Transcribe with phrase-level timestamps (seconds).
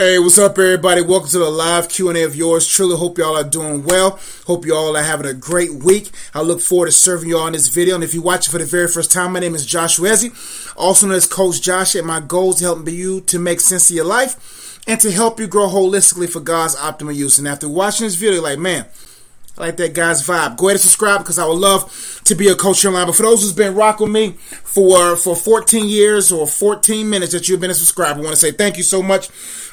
[0.00, 1.02] Hey, what's up, everybody?
[1.02, 2.68] Welcome to the live Q&A of yours.
[2.68, 4.20] Truly hope y'all are doing well.
[4.46, 6.12] Hope y'all are having a great week.
[6.32, 7.96] I look forward to serving y'all in this video.
[7.96, 11.08] And if you're watching for the very first time, my name is Joshua Ezzy, also
[11.08, 14.04] known as Coach Josh, and my goal is helping you to make sense of your
[14.04, 17.40] life and to help you grow holistically for God's optimal use.
[17.40, 18.86] And after watching this video, like, man,
[19.58, 20.56] I like that guy's vibe.
[20.58, 23.06] Go ahead and subscribe because I would love to be a coach online.
[23.06, 24.30] But for those who's been rocking with me
[24.62, 28.40] for for 14 years or 14 minutes that you've been a subscriber, I want to
[28.40, 29.28] say thank you so much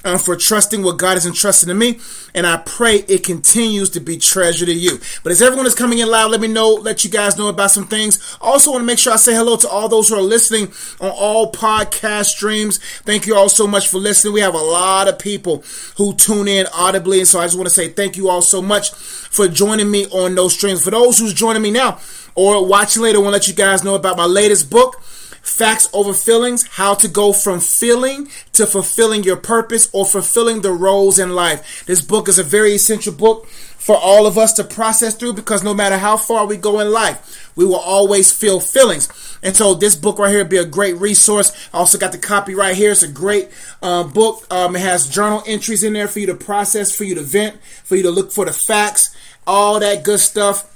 [0.06, 2.00] um, for trusting what God has entrusted to me.
[2.34, 5.00] And I pray it continues to be treasure to you.
[5.24, 7.71] But as everyone is coming in live, let me know, let you guys know about
[7.71, 8.38] some things.
[8.39, 10.68] Also want to make sure I say hello to all those who are listening
[11.02, 12.78] on all podcast streams.
[13.02, 14.34] Thank you all so much for listening.
[14.34, 15.64] We have a lot of people
[15.98, 17.20] who tune in audibly.
[17.20, 20.06] And so I just want to say thank you all so much for joining me
[20.07, 20.84] on those streams.
[20.84, 22.00] For those who's joining me now
[22.36, 25.01] or watching later, I want to let you guys know about my latest book.
[25.46, 30.71] Facts over feelings, how to go from feeling to fulfilling your purpose or fulfilling the
[30.71, 31.86] roles in life.
[31.86, 33.48] This book is a very essential book
[33.86, 36.92] for all of us to process through because no matter how far we go in
[36.92, 39.08] life, we will always feel feelings.
[39.44, 41.52] And so this book right here be a great resource.
[41.72, 42.92] I also got the copy right here.
[42.92, 43.50] It's a great
[43.84, 44.48] uh, book.
[44.50, 47.62] Um, it has journal entries in there for you to process, for you to vent,
[47.84, 49.16] for you to look for the facts,
[49.46, 50.72] all that good stuff,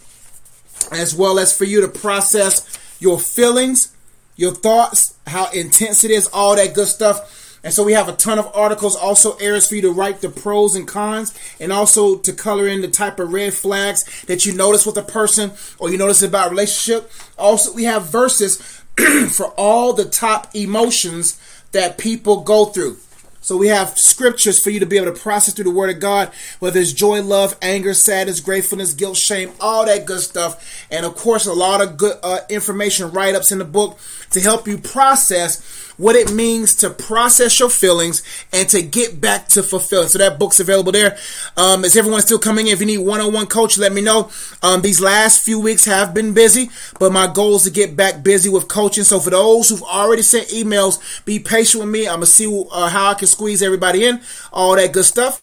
[0.91, 3.95] as well as for you to process your feelings
[4.39, 7.59] your thoughts, how intense it is, all that good stuff.
[7.61, 10.29] And so we have a ton of articles, also areas for you to write the
[10.29, 14.53] pros and cons, and also to color in the type of red flags that you
[14.53, 17.11] notice with a person or you notice about relationship.
[17.37, 18.81] Also, we have verses
[19.31, 21.37] for all the top emotions
[21.73, 22.95] that people go through.
[23.41, 25.99] So we have scriptures for you to be able to process through the Word of
[25.99, 30.85] God, whether it's joy, love, anger, sadness, gratefulness, guilt, shame, all that good stuff.
[30.91, 33.97] And of course, a lot of good uh, information write ups in the book
[34.31, 39.49] to help you process what it means to process your feelings and to get back
[39.49, 40.07] to fulfilling.
[40.07, 41.17] So that book's available there.
[41.57, 42.67] Um, is everyone still coming?
[42.67, 44.31] If you need one-on-one coach, let me know.
[44.63, 48.23] Um, these last few weeks have been busy, but my goal is to get back
[48.23, 49.03] busy with coaching.
[49.03, 52.07] So for those who've already sent emails, be patient with me.
[52.07, 54.21] I'm gonna see uh, how I can squeeze everybody in.
[54.53, 55.41] All that good stuff.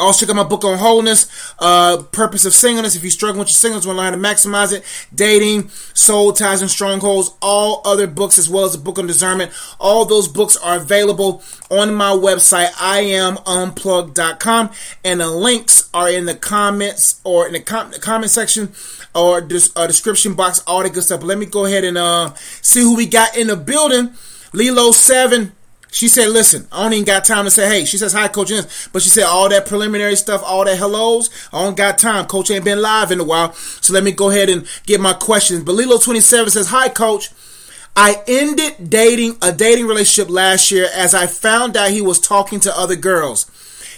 [0.00, 2.96] Also, check out my book on wholeness, uh, purpose of singleness.
[2.96, 4.84] If you're struggling with your singleness, want to learn how to maximize it,
[5.14, 7.30] dating, soul ties, and strongholds.
[7.40, 11.42] All other books, as well as the book on discernment, all those books are available
[11.70, 14.70] on my website, iamunplug.com,
[15.04, 18.72] and the links are in the comments or in the, com- the comment section
[19.14, 20.62] or this uh, description box.
[20.66, 21.20] All the good stuff.
[21.20, 24.14] But let me go ahead and uh, see who we got in the building.
[24.52, 25.52] Lilo Seven.
[25.94, 28.50] She said, listen, I don't even got time to say, hey, she says, hi, Coach.
[28.92, 32.26] But she said, all that preliminary stuff, all that hellos, I don't got time.
[32.26, 33.52] Coach ain't been live in a while.
[33.52, 35.62] So let me go ahead and get my questions.
[35.62, 37.30] But Lilo27 says, hi, Coach.
[37.94, 42.58] I ended dating a dating relationship last year as I found out he was talking
[42.60, 43.48] to other girls.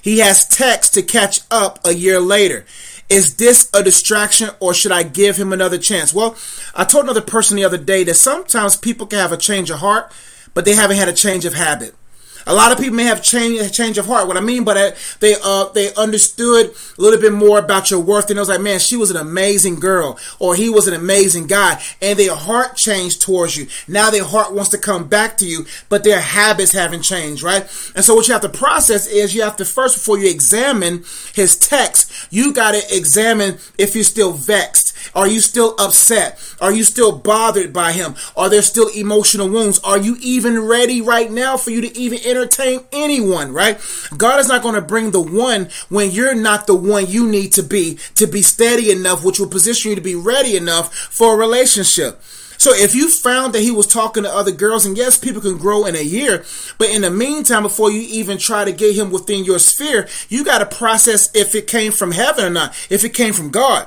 [0.02, 2.66] He has text to catch up a year later.
[3.08, 6.12] Is this a distraction or should I give him another chance?
[6.12, 6.36] Well,
[6.74, 9.78] I told another person the other day that sometimes people can have a change of
[9.78, 10.12] heart
[10.56, 11.94] but they haven't had a change of habit.
[12.46, 14.28] A lot of people may have change change of heart.
[14.28, 18.30] What I mean that, they uh they understood a little bit more about your worth,
[18.30, 21.46] and it was like, man, she was an amazing girl, or he was an amazing
[21.46, 23.66] guy, and their heart changed towards you.
[23.88, 27.62] Now their heart wants to come back to you, but their habits haven't changed, right?
[27.94, 31.04] And so what you have to process is you have to first, before you examine
[31.34, 34.92] his text, you got to examine if you're still vexed.
[35.14, 36.38] Are you still upset?
[36.60, 38.14] Are you still bothered by him?
[38.36, 39.78] Are there still emotional wounds?
[39.80, 43.80] Are you even ready right now for you to even entertain anyone, right?
[44.16, 47.52] God is not going to bring the one when you're not the one you need
[47.52, 51.34] to be to be steady enough, which will position you to be ready enough for
[51.34, 52.20] a relationship.
[52.58, 55.58] So if you found that he was talking to other girls, and yes, people can
[55.58, 56.44] grow in a year,
[56.78, 60.44] but in the meantime, before you even try to get him within your sphere, you
[60.44, 63.86] got to process if it came from heaven or not, if it came from God.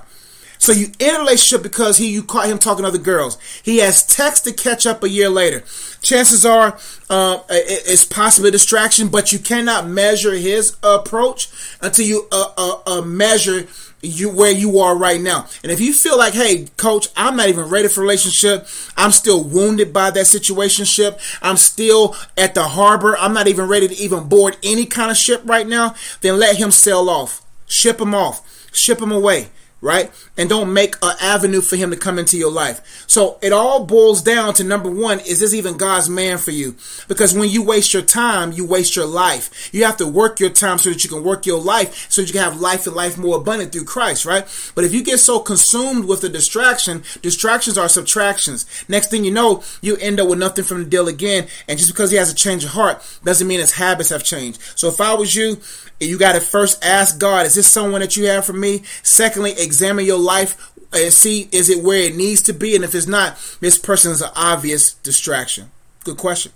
[0.60, 3.38] So you in a relationship because he you caught him talking to other girls.
[3.64, 5.64] He has text to catch up a year later.
[6.02, 6.78] Chances are
[7.10, 11.50] uh, it's possibly a distraction, but you cannot measure his approach
[11.82, 13.68] until you uh, uh, uh, measure
[14.02, 15.48] you where you are right now.
[15.64, 18.68] And if you feel like, hey, coach, I'm not even ready for relationship.
[18.98, 21.20] I'm still wounded by that situationship.
[21.42, 23.18] I'm still at the harbor.
[23.18, 25.96] I'm not even ready to even board any kind of ship right now.
[26.20, 27.46] Then let him sail off.
[27.68, 28.46] Ship him off.
[28.74, 29.50] Ship him away
[29.82, 30.12] right?
[30.38, 33.06] And don't make an avenue for him to come into your life.
[33.08, 36.76] So it all boils down to number one, is this even God's man for you?
[37.08, 39.74] Because when you waste your time, you waste your life.
[39.74, 42.28] You have to work your time so that you can work your life so that
[42.28, 44.46] you can have life and life more abundant through Christ, right?
[44.76, 48.66] But if you get so consumed with the distraction, distractions are subtractions.
[48.90, 51.48] Next thing you know, you end up with nothing from the deal again.
[51.68, 54.62] And just because he has a change of heart doesn't mean his habits have changed.
[54.76, 55.60] So if I was you,
[56.00, 58.84] you got to first ask God, is this someone that you have for me?
[59.04, 62.76] Secondly, examine your life and see is it where it needs to be?
[62.76, 65.70] And if it's not, this person is an obvious distraction.
[66.04, 66.52] Good question.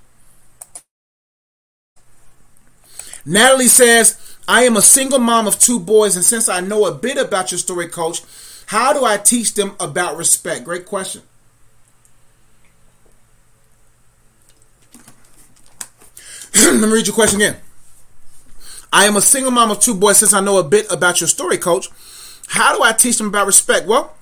[3.24, 6.94] Natalie says, I am a single mom of two boys, and since I know a
[6.94, 8.22] bit about your story, coach,
[8.66, 10.66] how do I teach them about respect?
[10.66, 11.22] Great question.
[16.56, 17.58] Let me read your question again.
[18.92, 21.28] I am a single mom of two boys since I know a bit about your
[21.28, 21.88] story, coach.
[22.48, 23.88] How do I teach them about respect?
[23.88, 24.14] Well,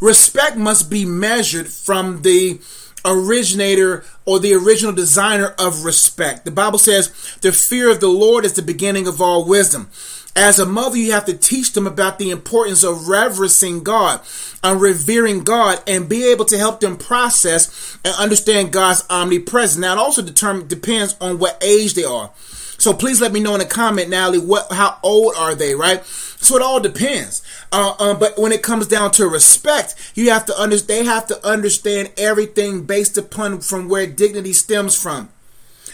[0.00, 2.60] respect must be measured from the
[3.04, 6.44] originator or the original designer of respect.
[6.44, 9.88] The Bible says the fear of the Lord is the beginning of all wisdom.
[10.36, 14.20] As a mother, you have to teach them about the importance of reverencing God
[14.62, 19.80] and revering God and be able to help them process and understand God's omnipresence.
[19.80, 22.30] Now, it also determine, depends on what age they are.
[22.78, 26.04] So please let me know in the comment, Natalie, what how old are they, right?
[26.04, 27.42] So it all depends.
[27.72, 31.26] Uh, um, but when it comes down to respect, you have to under they have
[31.26, 35.28] to understand everything based upon from where dignity stems from.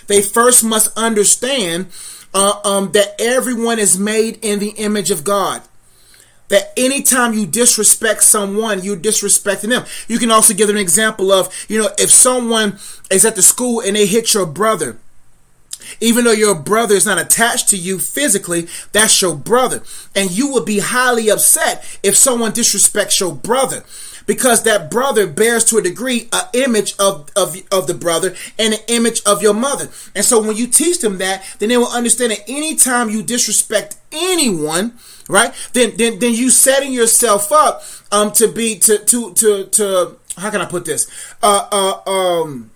[0.07, 1.87] They first must understand
[2.35, 5.63] uh, um, that everyone is made in the image of God
[6.49, 9.85] that anytime you disrespect someone, you're disrespecting them.
[10.09, 12.79] You can also give an example of, you know, if someone
[13.11, 14.99] is at the school and they hit your brother,
[16.01, 19.83] even though your brother is not attached to you physically, that's your brother.
[20.15, 23.85] And you would be highly upset if someone disrespects your brother
[24.27, 28.75] because that brother bears to a degree an image of, of, of the brother and
[28.75, 29.89] an image of your mother.
[30.15, 33.97] And so when you teach them that, then they will understand that anytime you disrespect
[34.13, 34.99] anyone,
[35.29, 37.83] right, then then then you setting yourself up
[38.13, 41.11] um to be to to to to how can I put this?
[41.43, 42.71] Uh uh um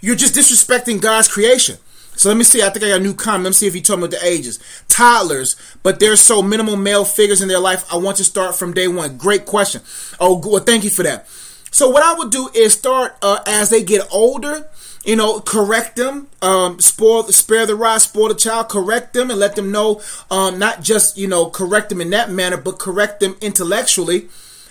[0.00, 1.78] you're just disrespecting God's creation.
[2.16, 2.62] So let me see.
[2.62, 3.44] I think I got a new comment.
[3.44, 4.58] Let me see if he told me about the ages.
[4.88, 7.84] Toddlers, but there's so minimal male figures in their life.
[7.92, 9.18] I want to start from day one.
[9.18, 9.82] Great question.
[10.18, 11.28] Oh, well, thank you for that.
[11.70, 14.68] So what I would do is start uh, as they get older.
[15.04, 19.38] You know, correct them, um, spoil, spare the rod, spoil the child, correct them, and
[19.38, 20.02] let them know,
[20.32, 24.28] um, not just you know, correct them in that manner, but correct them intellectually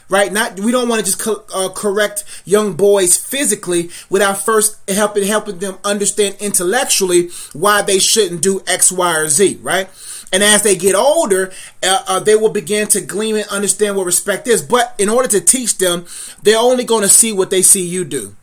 [0.10, 0.32] right?
[0.32, 5.24] Not we don't want to just co- uh, correct young boys physically without first helping
[5.24, 9.90] helping them understand intellectually why they shouldn't do X, Y, or Z, right?
[10.34, 11.52] And as they get older,
[11.84, 14.62] uh, uh, they will begin to glean and understand what respect is.
[14.62, 16.06] But in order to teach them,
[16.44, 18.36] they're only going to see what they see you do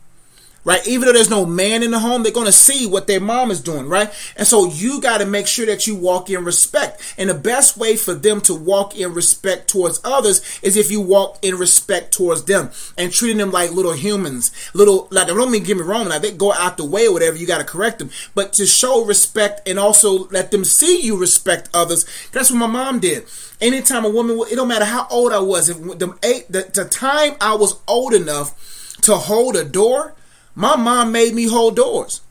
[0.63, 0.85] right?
[0.87, 3.51] Even though there's no man in the home, they're going to see what their mom
[3.51, 4.11] is doing, right?
[4.35, 7.15] And so you got to make sure that you walk in respect.
[7.17, 11.01] And the best way for them to walk in respect towards others is if you
[11.01, 15.63] walk in respect towards them and treating them like little humans, little, like, don't mean
[15.63, 17.99] get me wrong, like they go out the way or whatever, you got to correct
[17.99, 22.05] them, but to show respect and also let them see you respect others.
[22.31, 23.25] That's what my mom did.
[23.61, 27.35] Anytime a woman, it don't matter how old I was, if the, the, the time
[27.39, 30.15] I was old enough to hold a door,
[30.55, 32.21] my mom made me hold doors.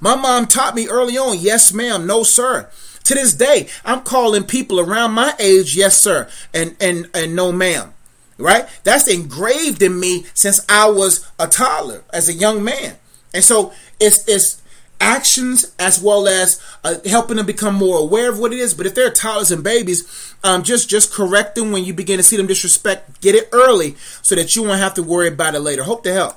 [0.00, 2.68] My mom taught me early on, yes, ma'am, no, sir.
[3.04, 7.52] To this day, I'm calling people around my age, yes, sir, and and and no,
[7.52, 7.94] ma'am.
[8.36, 8.68] Right?
[8.84, 12.96] That's engraved in me since I was a toddler, as a young man.
[13.32, 14.62] And so it's it's
[15.00, 18.74] actions as well as uh, helping them become more aware of what it is.
[18.74, 22.22] But if they're toddlers and babies, um, just just correct them when you begin to
[22.22, 23.20] see them disrespect.
[23.22, 25.84] Get it early so that you won't have to worry about it later.
[25.84, 26.36] Hope to help.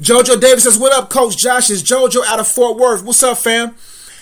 [0.00, 1.70] Jojo Davis says, What up, Coach Josh?
[1.70, 3.02] Is Jojo out of Fort Worth.
[3.02, 3.74] What's up, fam?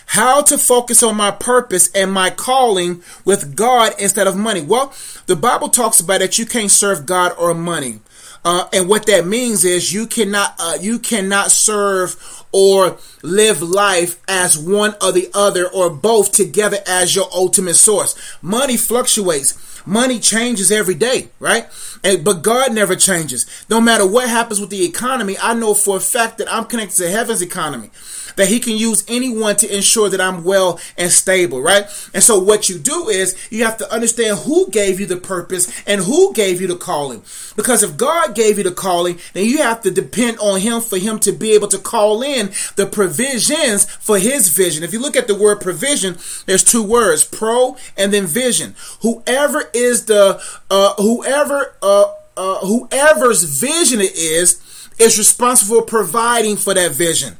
[0.07, 4.61] How to focus on my purpose and my calling with God instead of money.
[4.61, 4.93] Well,
[5.26, 8.00] the Bible talks about that you can't serve God or money.
[8.45, 14.21] Uh, and what that means is you cannot uh, you cannot serve or live life
[14.28, 18.14] as one or the other or both together as your ultimate source.
[18.40, 19.74] Money fluctuates.
[19.87, 21.67] Money changes every day, right?
[22.03, 23.47] And, but God never changes.
[23.69, 26.97] No matter what happens with the economy, I know for a fact that I'm connected
[26.99, 27.91] to heaven's economy.
[28.37, 31.85] That he can use anyone to ensure that I'm well and stable, right?
[32.12, 35.73] And so what you do is you have to understand who gave you the purpose
[35.87, 37.23] and who gave you the calling.
[37.57, 40.99] Because if God gave you the calling, then you have to depend on him for
[40.99, 44.83] him to be able to call in the provisions for his vision.
[44.83, 48.75] If you look at the word provision, there's two words, pro and then vision.
[49.03, 54.61] Whoever is the uh whoever uh uh, whoever's vision it is
[54.99, 57.37] is responsible for providing for that vision.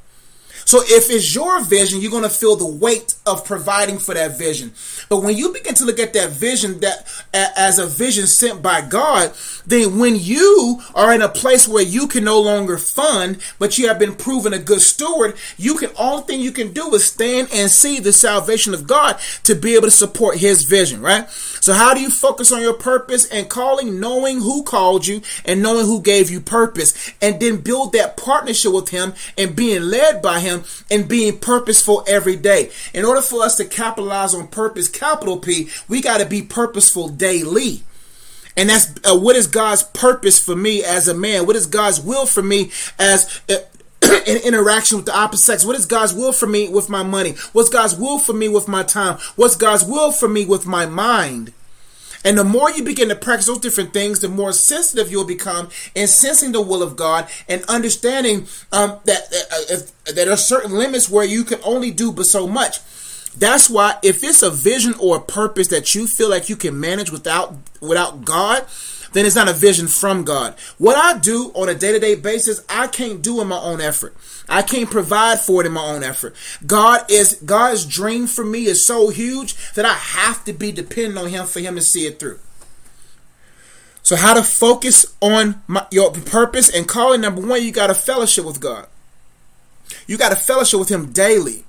[0.65, 4.39] So if it's your vision, you're going to feel the weight of providing for that
[4.39, 4.73] vision.
[5.09, 8.81] But when you begin to look at that vision that as a vision sent by
[8.81, 9.33] God,
[9.67, 13.89] then when you are in a place where you can no longer fund, but you
[13.89, 17.49] have been proven a good steward, you can all thing you can do is stand
[17.53, 21.29] and see the salvation of God to be able to support his vision, right?
[21.65, 25.63] So how do you focus on your purpose and calling, knowing who called you and
[25.63, 30.21] knowing who gave you purpose, and then build that partnership with him and being led
[30.21, 32.71] by him and being purposeful every day.
[32.93, 37.09] In order for us to capitalize on purpose, capital P, we got to be purposeful
[37.09, 37.83] daily.
[38.59, 41.47] And that's uh, what is God's purpose for me as a man?
[41.47, 43.55] What is God's will for me as uh,
[44.27, 45.65] in interaction with the opposite sex?
[45.65, 47.33] What is God's will for me with my money?
[47.53, 49.19] What's God's will for me with my time?
[49.37, 51.53] What's God's will for me with my mind?
[52.25, 55.69] And the more you begin to practice those different things, the more sensitive you'll become
[55.95, 60.73] in sensing the will of God and understanding um, that uh, if, there are certain
[60.73, 62.79] limits where you can only do but so much.
[63.37, 66.79] That's why if it's a vision or a purpose that you feel like you can
[66.79, 68.65] manage without without God,
[69.15, 70.55] then it's not a vision from God.
[70.77, 73.81] What I do on a day to day basis, I can't do in my own
[73.81, 74.15] effort.
[74.49, 76.35] I can't provide for it in my own effort.
[76.67, 81.17] God is God's dream for me is so huge that I have to be dependent
[81.17, 82.41] on Him for Him to see it through.
[84.03, 87.23] So, how to focus on my, your purpose and calling?
[87.23, 88.87] Number one, you got to fellowship with God.
[90.07, 91.65] You got to fellowship with Him daily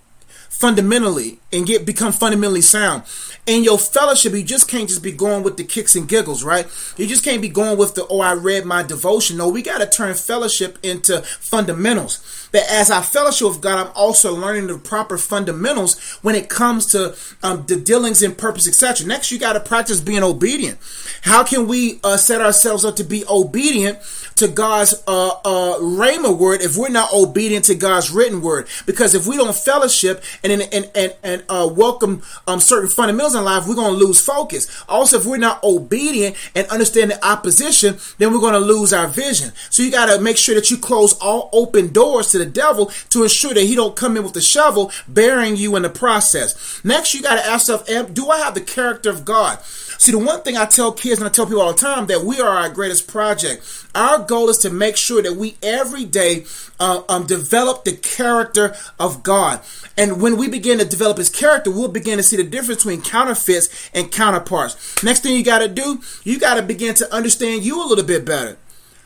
[0.60, 3.04] fundamentally and get become fundamentally sound.
[3.46, 6.66] In your fellowship, you just can't just be going with the kicks and giggles, right?
[6.98, 9.38] You just can't be going with the oh I read my devotion.
[9.38, 13.94] No, we got to turn fellowship into fundamentals that as I fellowship with God, I'm
[13.96, 19.06] also learning the proper fundamentals when it comes to um, the dealings and purpose, etc.
[19.06, 20.80] Next, you got to practice being obedient.
[21.22, 24.00] How can we uh, set ourselves up to be obedient
[24.38, 28.68] to God's uh, uh, rhema word if we're not obedient to God's written word?
[28.86, 33.44] Because if we don't fellowship and and and, and uh, welcome um, certain fundamentals in
[33.44, 34.84] life, we're going to lose focus.
[34.88, 39.08] Also, if we're not obedient and understand the opposition, then we're going to lose our
[39.08, 39.52] vision.
[39.70, 42.52] So you got to make sure that you close all open doors to the the
[42.52, 45.90] devil to ensure that he don't come in with the shovel, burying you in the
[45.90, 46.84] process.
[46.84, 49.60] Next, you got to ask yourself, do I have the character of God?
[49.98, 52.24] See, the one thing I tell kids and I tell people all the time that
[52.24, 53.88] we are our greatest project.
[53.96, 56.46] Our goal is to make sure that we every day
[56.80, 59.62] uh, um, develop the character of God.
[59.98, 63.02] And when we begin to develop his character, we'll begin to see the difference between
[63.02, 65.02] counterfeits and counterparts.
[65.02, 68.04] Next thing you got to do, you got to begin to understand you a little
[68.04, 68.58] bit better.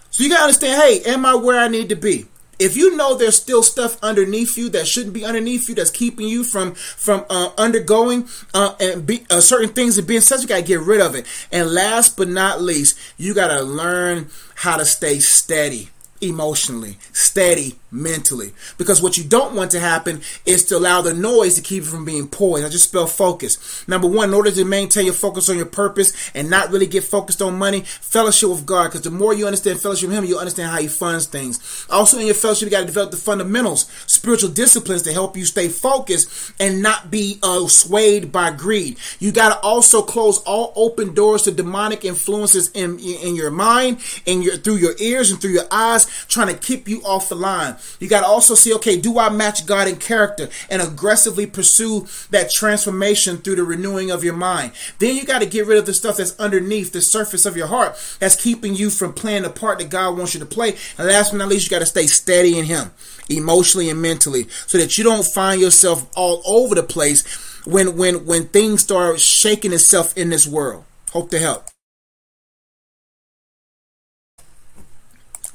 [0.09, 2.25] So you got to understand, hey, am I where I need to be?
[2.59, 6.27] If you know there's still stuff underneath you that shouldn't be underneath you that's keeping
[6.27, 10.47] you from from uh, undergoing uh, and be, uh, certain things and being such you
[10.47, 11.25] gotta get rid of it.
[11.51, 15.89] And last but not least you gotta learn how to stay steady
[16.21, 18.53] emotionally, steady mentally.
[18.77, 21.89] Because what you don't want to happen is to allow the noise to keep you
[21.89, 22.65] from being poised.
[22.65, 23.87] I just spell focus.
[23.87, 27.03] Number one, in order to maintain your focus on your purpose and not really get
[27.03, 28.85] focused on money, fellowship with God.
[28.85, 31.85] Because the more you understand fellowship with Him, you understand how He funds things.
[31.89, 35.45] Also, in your fellowship, you got to develop the fundamentals, spiritual disciplines to help you
[35.45, 38.97] stay focused and not be uh, swayed by greed.
[39.19, 43.99] You got to also close all open doors to demonic influences in, in your mind,
[44.25, 47.35] in your through your ears and through your eyes trying to keep you off the
[47.35, 47.75] line.
[47.99, 52.07] You got to also see, okay, do I match God in character and aggressively pursue
[52.29, 54.71] that transformation through the renewing of your mind?
[54.99, 57.67] Then you got to get rid of the stuff that's underneath the surface of your
[57.67, 60.75] heart that's keeping you from playing the part that God wants you to play.
[60.97, 62.91] And last but not least, you got to stay steady in Him,
[63.29, 67.25] emotionally and mentally, so that you don't find yourself all over the place
[67.65, 70.85] when when when things start shaking itself in this world.
[71.11, 71.65] Hope to help.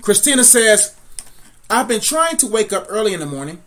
[0.05, 0.95] Christina says,
[1.71, 3.63] I've been trying to wake up early in the morning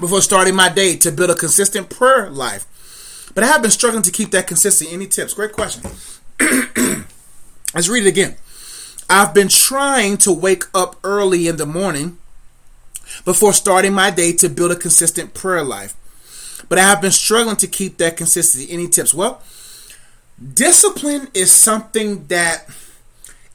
[0.00, 2.66] before starting my day to build a consistent prayer life.
[3.34, 4.92] But I have been struggling to keep that consistent.
[4.92, 5.34] Any tips?
[5.34, 5.90] Great question.
[7.74, 8.36] Let's read it again.
[9.10, 12.18] I've been trying to wake up early in the morning
[13.24, 15.94] before starting my day to build a consistent prayer life.
[16.68, 18.70] But I have been struggling to keep that consistency.
[18.72, 19.14] Any tips?
[19.14, 19.42] Well,
[20.54, 22.68] discipline is something that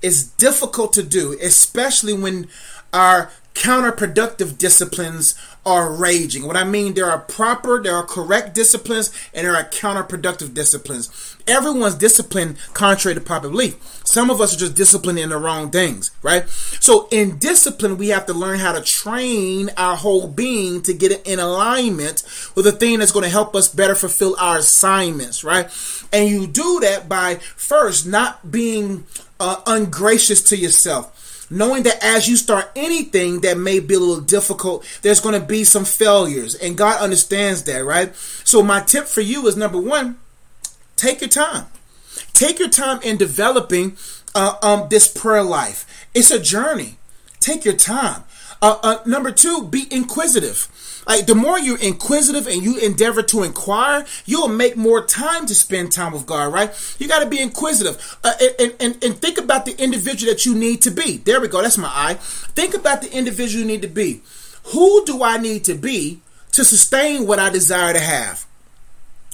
[0.03, 2.47] is difficult to do, especially when
[2.93, 6.45] our counterproductive disciplines are raging.
[6.45, 11.37] What I mean, there are proper, there are correct disciplines, and there are counterproductive disciplines.
[11.47, 14.01] Everyone's disciplined contrary to popular belief.
[14.03, 16.49] Some of us are just disciplined in the wrong things, right?
[16.49, 21.11] So in discipline, we have to learn how to train our whole being to get
[21.11, 22.23] it in alignment
[22.55, 25.69] with the thing that's going to help us better fulfill our assignments, right?
[26.11, 29.05] And you do that by first not being
[29.43, 31.19] uh, ungracious to yourself
[31.49, 35.45] knowing that as you start anything that may be a little difficult, there's going to
[35.45, 36.55] be some failures.
[36.55, 38.15] And God understands that, right?
[38.43, 40.17] So, my tip for you is number one,
[40.95, 41.67] take your time.
[42.33, 43.97] Take your time in developing
[44.33, 46.07] uh, um, this prayer life.
[46.13, 46.97] It's a journey.
[47.39, 48.23] Take your time.
[48.61, 50.67] Uh, uh, number two, be inquisitive.
[51.07, 55.55] Like the more you're inquisitive and you endeavor to inquire, you'll make more time to
[55.55, 56.95] spend time with God, right?
[56.99, 60.55] You got to be inquisitive uh, and, and, and think about the individual that you
[60.55, 61.17] need to be.
[61.17, 61.61] There we go.
[61.61, 62.15] That's my eye.
[62.15, 64.21] Think about the individual you need to be.
[64.65, 66.21] Who do I need to be
[66.53, 68.45] to sustain what I desire to have?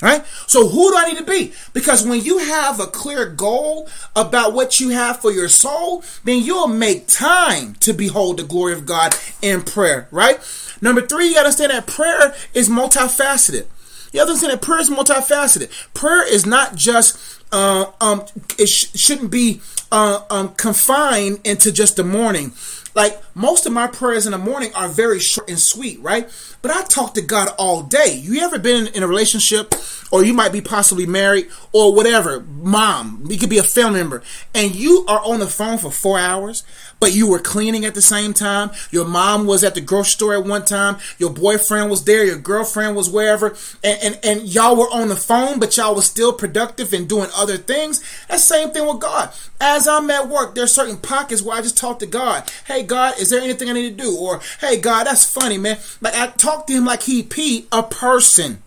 [0.02, 0.26] Right?
[0.48, 1.54] So who do I need to be?
[1.74, 6.42] Because when you have a clear goal about what you have for your soul, then
[6.42, 10.40] you'll make time to behold the glory of God in prayer, right?
[10.82, 13.66] Number three, you gotta understand that prayer is multifaceted.
[14.12, 15.94] You have to understand that prayer is multifaceted.
[15.94, 18.24] Prayer is not just uh, um,
[18.58, 22.54] it sh- shouldn't be uh, um, confined into just the morning.
[22.96, 26.29] Like most of my prayers in the morning are very short and sweet, right?
[26.62, 28.19] But I talk to God all day.
[28.22, 29.74] You ever been in, a relationship,
[30.12, 34.22] or you might be possibly married, or whatever, mom, you could be a family member,
[34.53, 36.65] and you are on the phone for four hours,
[37.00, 38.72] but you were cleaning at the same time.
[38.91, 40.98] Your mom was at the grocery store at one time.
[41.17, 42.25] Your boyfriend was there.
[42.25, 46.05] Your girlfriend was wherever, and and, and y'all were on the phone, but y'all was
[46.05, 48.03] still productive and doing other things.
[48.27, 49.31] That same thing with God.
[49.62, 52.50] As I'm at work, there's certain pockets where I just talk to God.
[52.65, 54.16] Hey God, is there anything I need to do?
[54.16, 55.78] Or hey God, that's funny, man.
[56.02, 58.62] Like I talk to him like he P a person.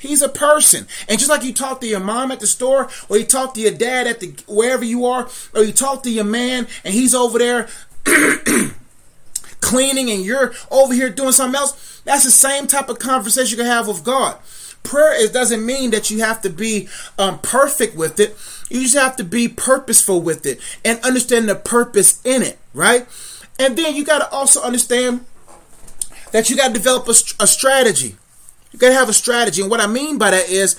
[0.00, 0.86] He's a person.
[1.08, 3.60] And just like you talk to your mom at the store, or you talk to
[3.60, 7.14] your dad at the wherever you are, or you talk to your man and he's
[7.14, 7.68] over there
[9.60, 13.62] cleaning and you're over here doing something else, that's the same type of conversation you
[13.62, 14.38] can have with God.
[14.82, 16.88] Prayer is, doesn't mean that you have to be
[17.18, 18.36] um, perfect with it.
[18.70, 23.06] You just have to be purposeful with it and understand the purpose in it, right?
[23.60, 25.26] And then you got to also understand
[26.32, 27.10] that you got to develop a,
[27.42, 28.16] a strategy.
[28.72, 29.60] You got to have a strategy.
[29.60, 30.76] And what I mean by that is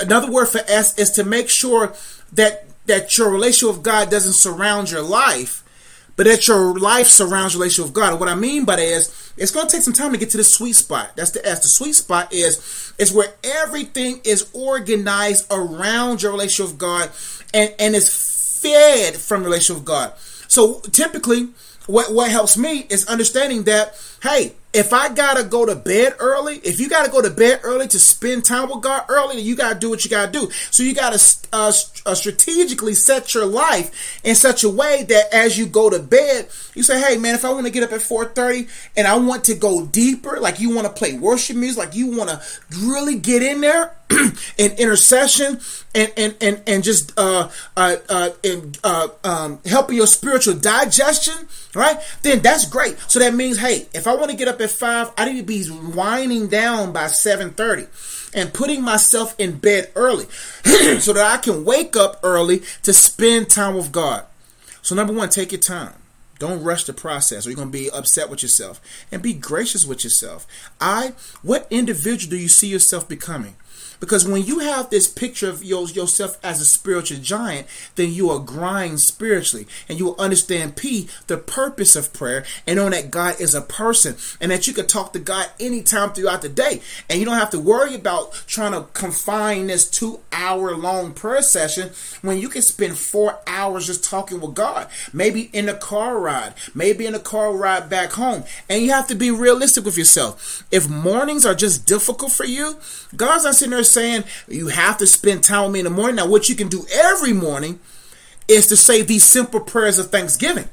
[0.00, 1.94] another word for S is to make sure
[2.32, 5.62] that that your relationship with God doesn't surround your life,
[6.14, 8.10] but that your life surrounds your relationship with God.
[8.10, 10.30] And what I mean by that is it's going to take some time to get
[10.30, 11.12] to the sweet spot.
[11.14, 11.62] That's the S.
[11.62, 17.10] The sweet spot is is where everything is organized around your relationship with God
[17.54, 20.12] and and is fed from relationship with God.
[20.48, 21.50] So typically
[21.86, 26.56] what what helps me is understanding that hey if I gotta go to bed early,
[26.56, 29.78] if you gotta go to bed early to spend time with God early, you gotta
[29.78, 30.50] do what you gotta do.
[30.70, 31.18] So you gotta
[31.50, 31.72] uh,
[32.04, 36.48] uh, strategically set your life in such a way that as you go to bed,
[36.74, 39.44] you say, "Hey, man, if I want to get up at 4:30 and I want
[39.44, 42.42] to go deeper, like you want to play worship music, like you want to
[42.78, 43.92] really get in there."
[44.58, 45.58] in intercession
[45.94, 51.48] and and and, and just uh, uh, uh, and, uh, um, helping your spiritual digestion,
[51.74, 51.98] right?
[52.22, 52.98] Then that's great.
[53.10, 55.42] So that means, hey, if I want to get up at five, I need to
[55.42, 55.64] be
[55.94, 57.86] winding down by seven thirty
[58.34, 60.26] and putting myself in bed early
[61.00, 64.24] so that I can wake up early to spend time with God.
[64.82, 65.94] So number one, take your time.
[66.38, 68.80] Don't rush the process or you're going to be upset with yourself.
[69.10, 70.46] And be gracious with yourself.
[70.80, 73.56] I, what individual do you see yourself becoming?
[74.00, 78.38] Because when you have this picture of yourself as a spiritual giant, then you are
[78.38, 83.40] growing spiritually and you will understand P, the purpose of prayer, and know that God
[83.40, 86.80] is a person and that you can talk to God anytime throughout the day.
[87.08, 91.42] And you don't have to worry about trying to confine this two hour long prayer
[91.42, 91.90] session
[92.22, 94.88] when you can spend four hours just talking with God.
[95.12, 98.44] Maybe in a car ride, maybe in a car ride back home.
[98.68, 100.64] And you have to be realistic with yourself.
[100.70, 102.76] If mornings are just difficult for you,
[103.14, 106.16] God's not sitting there saying you have to spend time with me in the morning.
[106.16, 107.80] Now, what you can do every morning
[108.48, 110.68] is to say these simple prayers of thanksgiving.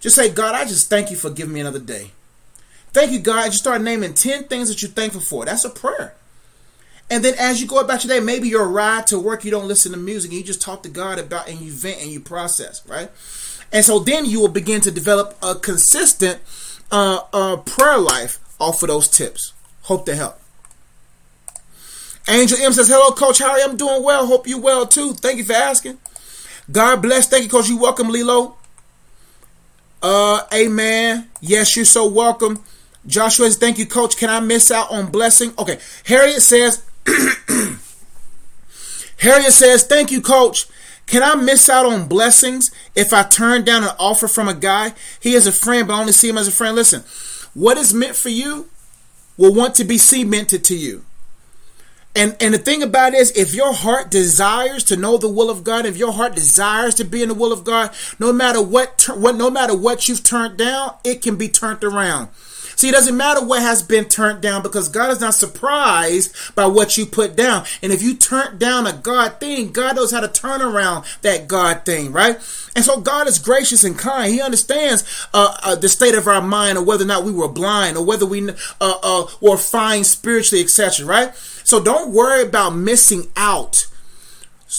[0.00, 2.12] Just say, God, I just thank you for giving me another day.
[2.92, 3.46] Thank you, God.
[3.46, 5.44] Just start naming 10 things that you're thankful for.
[5.44, 6.14] That's a prayer.
[7.10, 9.66] And then as you go about your day, maybe your ride to work, you don't
[9.66, 10.32] listen to music.
[10.32, 13.10] You just talk to God about and you vent and you process, right?
[13.72, 16.40] And so then you will begin to develop a consistent
[16.90, 19.52] uh, uh, prayer life off of those tips.
[19.82, 20.39] Hope to help.
[22.28, 23.62] Angel M says, Hello, Coach Harry.
[23.62, 24.26] I'm doing well.
[24.26, 25.14] Hope you well too.
[25.14, 25.98] Thank you for asking.
[26.70, 27.26] God bless.
[27.26, 27.68] Thank you, Coach.
[27.68, 28.56] You welcome, Lilo.
[30.02, 31.28] Uh, amen.
[31.40, 32.62] Yes, you're so welcome.
[33.06, 34.16] Joshua says, thank you, Coach.
[34.16, 35.52] Can I miss out on blessing?
[35.58, 35.78] Okay.
[36.06, 36.84] Harriet says,
[39.18, 40.66] Harriet says, thank you, Coach.
[41.06, 44.92] Can I miss out on blessings if I turn down an offer from a guy?
[45.18, 46.76] He is a friend, but I only see him as a friend.
[46.76, 47.02] Listen,
[47.52, 48.68] what is meant for you
[49.36, 51.04] will want to be cemented to you.
[52.14, 55.48] And and the thing about it is, if your heart desires to know the will
[55.48, 58.60] of God, if your heart desires to be in the will of God, no matter
[58.60, 62.30] what, what no matter what you've turned down, it can be turned around.
[62.80, 66.64] See, it doesn't matter what has been turned down because God is not surprised by
[66.64, 67.66] what you put down.
[67.82, 71.46] And if you turn down a God thing, God knows how to turn around that
[71.46, 72.36] God thing, right?
[72.74, 74.32] And so God is gracious and kind.
[74.32, 77.48] He understands uh, uh, the state of our mind or whether or not we were
[77.48, 81.34] blind or whether we uh, uh were fine spiritually, etc., right?
[81.70, 83.86] So don't worry about missing out.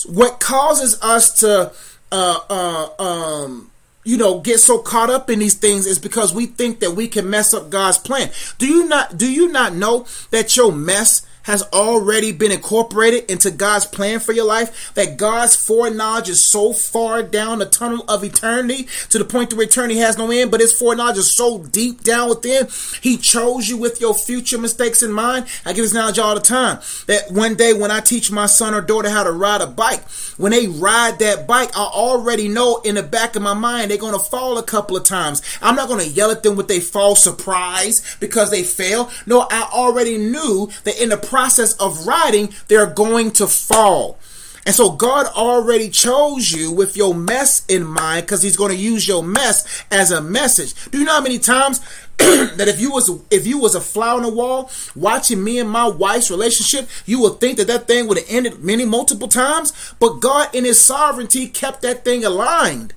[0.08, 1.72] What causes us to
[2.12, 3.72] uh, uh, um,
[4.04, 7.08] you know, get so caught up in these things is because we think that we
[7.08, 8.30] can mess up God's plan.
[8.58, 13.52] Do you not do you not know that your mess has already been incorporated into
[13.52, 18.24] God's plan for your life, that God's foreknowledge is so far down the tunnel of
[18.24, 22.04] eternity to the point where eternity has no end, but his foreknowledge is so deep
[22.04, 22.68] down within.
[23.02, 25.48] He chose you with your future mistakes in mind.
[25.66, 28.74] I give this knowledge all the time that one day when I teach my son
[28.74, 30.04] or daughter how to ride a bike,
[30.38, 33.98] when they ride that bike, I already know in the back of my mind they're
[33.98, 35.42] going to fall a couple of times.
[35.62, 39.10] I'm not going to yell at them with they fall surprise because they fail.
[39.26, 44.20] No, I already knew that in the process of riding, they're going to fall.
[44.66, 48.78] And so God already chose you with your mess in mind because he's going to
[48.78, 50.76] use your mess as a message.
[50.92, 51.80] Do you know how many times
[52.18, 55.70] that if you was if you was a fly on the wall watching me and
[55.70, 59.74] my wife's relationship, you would think that that thing would have ended many multiple times,
[60.00, 62.94] but God in his sovereignty kept that thing aligned.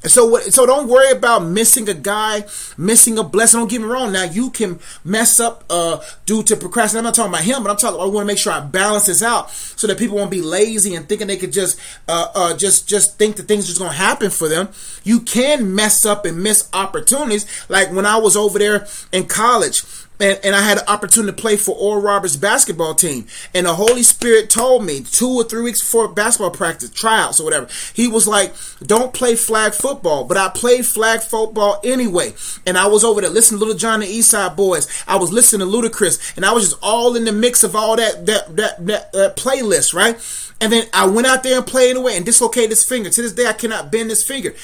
[0.00, 2.44] And so what so don't worry about missing a guy,
[2.76, 3.58] missing a blessing.
[3.58, 4.12] Don't get me wrong.
[4.12, 6.98] Now you can mess up uh due to procrastination.
[6.98, 9.06] I'm not talking about him, but I'm talking I want to make sure I balance
[9.06, 12.56] this out so that people won't be lazy and thinking they could just uh uh
[12.56, 14.68] just just think that things are just gonna happen for them.
[15.02, 17.44] You can mess up and miss opportunities.
[17.68, 19.82] Like when I was over there in college
[20.20, 23.26] and, and I had an opportunity to play for Oral Roberts basketball team.
[23.54, 27.44] And the Holy Spirit told me two or three weeks before basketball practice, tryouts or
[27.44, 30.24] whatever, he was like, don't play flag football.
[30.24, 32.34] But I played flag football anyway.
[32.66, 35.04] And I was over there listening to Lil Jon and East Side Boyz.
[35.06, 36.36] I was listening to Ludacris.
[36.36, 39.36] And I was just all in the mix of all that, that, that, that, that
[39.36, 40.18] playlist, right?
[40.60, 43.10] And then I went out there and played away and dislocated this finger.
[43.10, 44.54] To this day, I cannot bend this finger.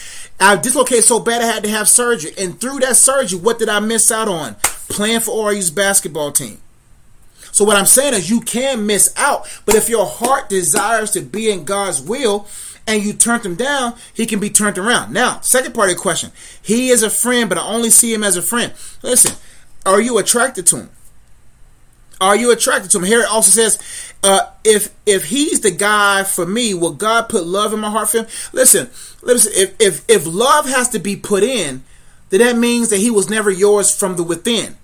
[0.40, 2.32] I dislocated so bad I had to have surgery.
[2.36, 4.56] And through that surgery, what did I miss out on?
[4.88, 6.60] Playing for ORU's basketball team.
[7.52, 11.20] So what I'm saying is you can miss out, but if your heart desires to
[11.20, 12.48] be in God's will
[12.86, 15.12] and you turn him down, he can be turned around.
[15.12, 16.32] Now, second part of the question.
[16.60, 18.72] He is a friend, but I only see him as a friend.
[19.02, 19.36] Listen,
[19.86, 20.90] are you attracted to him?
[22.20, 23.04] Are you attracted to him?
[23.04, 23.78] Here it also says,
[24.22, 28.08] uh, if if he's the guy for me, will God put love in my heart
[28.08, 28.26] for him?
[28.52, 28.88] Listen,
[29.22, 29.52] listen.
[29.54, 31.84] If if if love has to be put in,
[32.34, 34.76] then that means that he was never yours from the within,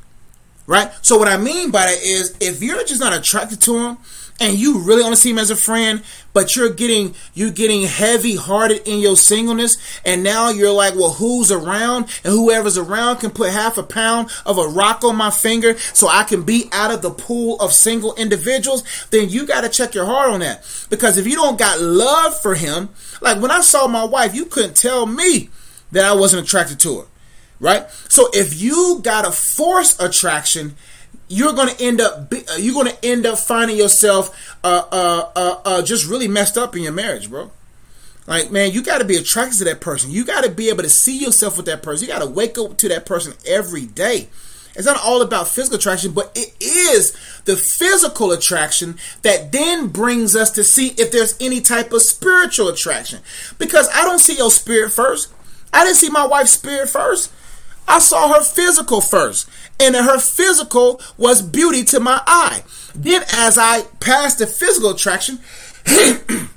[0.66, 0.90] right?
[1.02, 3.98] So what I mean by that is, if you're just not attracted to him,
[4.40, 7.82] and you really want to see him as a friend, but you're getting you're getting
[7.82, 12.04] heavy hearted in your singleness, and now you're like, well, who's around?
[12.24, 16.08] And whoever's around can put half a pound of a rock on my finger so
[16.08, 20.06] I can be out of the pool of single individuals, then you gotta check your
[20.06, 20.64] heart on that.
[20.88, 22.88] Because if you don't got love for him,
[23.20, 25.50] like when I saw my wife, you couldn't tell me
[25.92, 27.06] that I wasn't attracted to her.
[27.60, 27.88] Right?
[28.08, 30.76] So if you got a force attraction,
[31.28, 35.30] you're going to end up uh, you're going to end up finding yourself uh, uh,
[35.36, 37.50] uh, uh, just really messed up in your marriage, bro.
[38.26, 40.10] Like, man, you got to be attracted to that person.
[40.10, 42.06] You got to be able to see yourself with that person.
[42.06, 44.28] You got to wake up to that person every day.
[44.76, 47.12] It's not all about physical attraction, but it is
[47.44, 52.68] the physical attraction that then brings us to see if there's any type of spiritual
[52.68, 53.20] attraction.
[53.58, 55.32] Because I don't see your spirit first.
[55.72, 57.32] I didn't see my wife's spirit first.
[57.88, 59.48] I saw her physical first
[59.80, 62.62] and her physical was beauty to my eye.
[62.94, 65.38] Then, as I passed the physical attraction,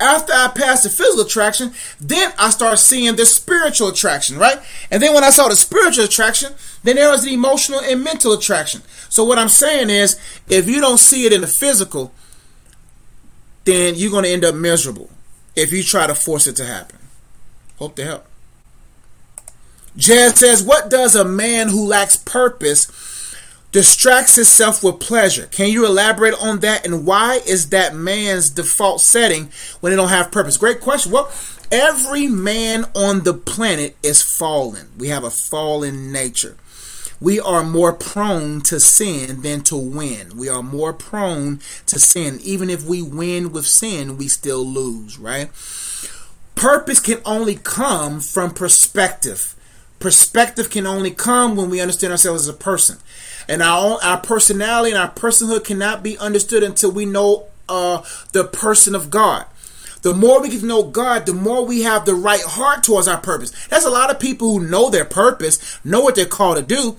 [0.00, 4.58] after I passed the physical attraction, then I start seeing the spiritual attraction, right?
[4.90, 8.32] And then when I saw the spiritual attraction, then there was the emotional and mental
[8.32, 8.82] attraction.
[9.08, 12.12] So what I'm saying is, if you don't see it in the physical,
[13.64, 15.10] then you're going to end up miserable
[15.56, 16.98] if you try to force it to happen.
[17.78, 18.26] Hope to help.
[19.96, 22.90] Jazz says, What does a man who lacks purpose
[23.76, 25.46] distracts himself with pleasure.
[25.48, 30.08] Can you elaborate on that and why is that man's default setting when they don't
[30.08, 30.56] have purpose?
[30.56, 31.12] Great question.
[31.12, 31.30] Well,
[31.70, 34.88] every man on the planet is fallen.
[34.96, 36.56] We have a fallen nature.
[37.20, 40.36] We are more prone to sin than to win.
[40.36, 42.38] We are more prone to sin.
[42.42, 45.50] Even if we win with sin, we still lose, right?
[46.54, 49.55] Purpose can only come from perspective.
[49.98, 52.98] Perspective can only come when we understand ourselves as a person.
[53.48, 58.44] And our, our personality and our personhood cannot be understood until we know uh, the
[58.44, 59.46] person of God.
[60.02, 63.08] The more we get to know God, the more we have the right heart towards
[63.08, 63.50] our purpose.
[63.66, 66.96] There's a lot of people who know their purpose, know what they're called to do.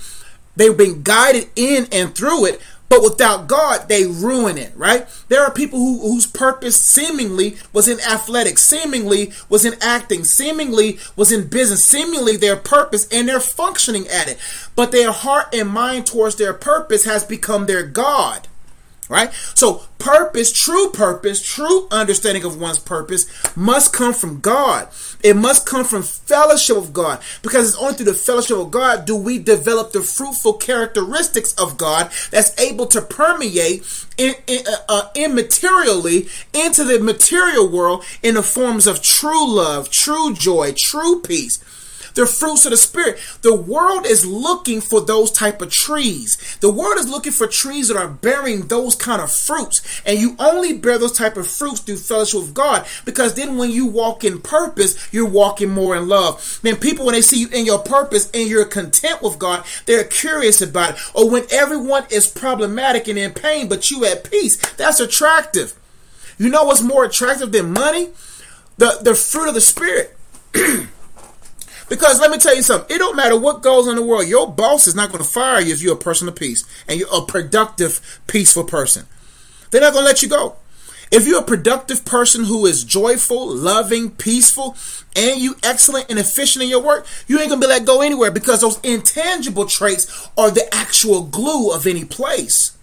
[0.57, 5.08] They've been guided in and through it, but without God, they ruin it, right?
[5.28, 11.00] There are people who, whose purpose seemingly was in athletics, seemingly was in acting, seemingly
[11.15, 14.38] was in business, seemingly their purpose, and they're functioning at it.
[14.76, 18.47] But their heart and mind towards their purpose has become their God.
[19.10, 19.32] Right?
[19.54, 24.89] So, purpose, true purpose, true understanding of one's purpose must come from God.
[25.23, 29.06] It must come from fellowship of God because it's only through the fellowship of God
[29.06, 33.84] do we develop the fruitful characteristics of God that's able to permeate
[34.17, 39.89] in, in, uh, uh immaterially into the material world in the forms of true love,
[39.89, 41.63] true joy, true peace
[42.17, 43.19] the fruits of the spirit.
[43.43, 46.58] The world is looking for those type of trees.
[46.62, 50.01] The world is looking for trees that are bearing those kind of fruits.
[50.03, 53.69] And you only bear those type of fruits through fellowship with God because then when
[53.69, 56.60] you walk in purpose, you're walking more in love.
[56.63, 60.03] Then people, when they see you in your purpose and you're content with God, they're
[60.03, 60.99] curious about it.
[61.13, 65.75] Or when everyone is problematic and in pain, but you at peace, that's attractive.
[66.39, 68.10] You know what's more attractive than money?
[68.77, 70.17] The, the fruit of the spirit.
[71.89, 74.28] Because let me tell you something, it don't matter what goes on in the world,
[74.28, 77.00] your boss is not going to fire you if you're a person of peace and
[77.00, 79.06] you're a productive, peaceful person.
[79.71, 80.58] They're not going to let you go.
[81.10, 84.76] If you're a productive person who is joyful, loving, peaceful,
[85.15, 88.30] and you excellent and efficient in your work, you ain't gonna be let go anywhere
[88.30, 92.76] because those intangible traits are the actual glue of any place.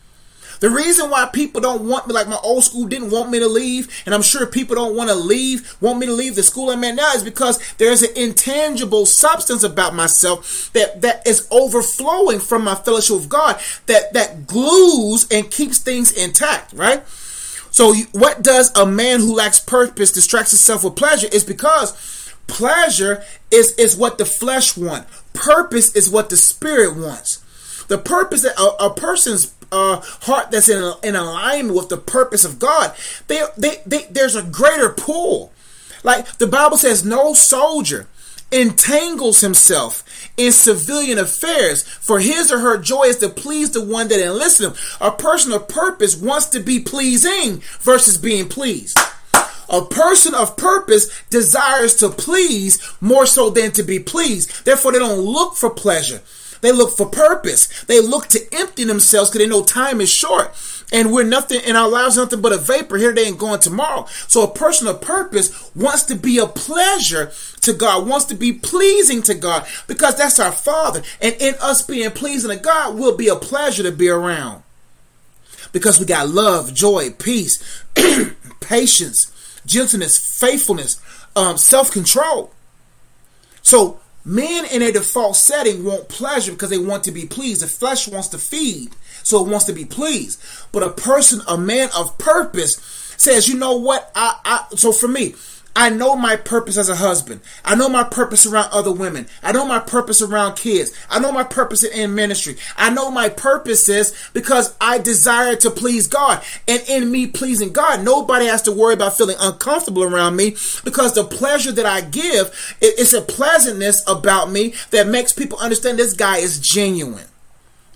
[0.61, 3.49] The reason why people don't want me, like my old school didn't want me to
[3.49, 6.71] leave, and I'm sure people don't want to leave, want me to leave the school
[6.71, 12.41] I'm at now, is because there's an intangible substance about myself that that is overflowing
[12.41, 17.03] from my fellowship with God that that glues and keeps things intact, right?
[17.75, 21.27] So, what does a man who lacks purpose distracts himself with pleasure?
[21.33, 25.23] Is because pleasure is is what the flesh wants.
[25.33, 27.39] Purpose is what the spirit wants.
[27.89, 32.45] The purpose that a, a person's uh, heart that's in, in alignment with the purpose
[32.45, 32.95] of God,
[33.27, 35.53] they, they, they, there's a greater pull.
[36.05, 38.07] Like the Bible says, no soldier
[38.53, 44.09] entangles himself in civilian affairs, for his or her joy is to please the one
[44.09, 44.75] that enlists him.
[45.01, 48.99] A person of purpose wants to be pleasing versus being pleased.
[49.69, 54.65] A person of purpose desires to please more so than to be pleased.
[54.65, 56.21] Therefore, they don't look for pleasure.
[56.65, 57.85] They look for purpose.
[57.85, 60.51] They look to empty themselves because they know time is short.
[60.91, 64.07] And we're nothing in our lives, nothing but a vapor here, they ain't going tomorrow.
[64.29, 68.51] So a person of purpose wants to be a pleasure to God, wants to be
[68.55, 71.03] pleasing to God because that's our Father.
[71.21, 74.63] And in us being pleasing to God will be a pleasure to be around.
[75.71, 77.85] Because we got love, joy, peace,
[78.61, 80.99] patience, gentleness, faithfulness,
[81.37, 82.55] um, self control.
[83.61, 87.63] So Men in a default setting want pleasure because they want to be pleased.
[87.63, 90.41] The flesh wants to feed, so it wants to be pleased.
[90.73, 92.77] But a person, a man of purpose,
[93.17, 94.11] says, you know what?
[94.15, 95.35] I, I so for me,
[95.77, 97.41] I know my purpose as a husband.
[97.65, 99.27] I know my purpose around other women.
[99.43, 100.97] I know my purpose around kids.
[101.11, 102.57] I know my purpose in ministry.
[102.77, 106.43] I know my purpose is because I desire to please God.
[106.69, 111.15] And in me pleasing God, nobody has to worry about feeling uncomfortable around me because
[111.15, 116.15] the pleasure that I give, it's a pleasantness about me that makes people understand this
[116.15, 117.27] guy is genuine.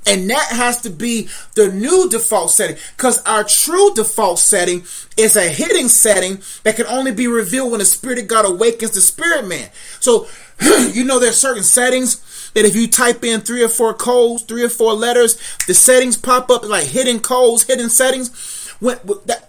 [0.06, 4.84] And that has to be the new default setting because our true default setting
[5.16, 8.92] is a hidden setting that can only be revealed when the Spirit of God awakens
[8.92, 9.68] the spirit man.
[10.00, 10.26] So,
[10.92, 14.64] you know, there's certain settings that if you type in three or four codes, three
[14.64, 18.66] or four letters, the settings pop up like hidden codes, hidden settings.
[18.80, 18.98] When,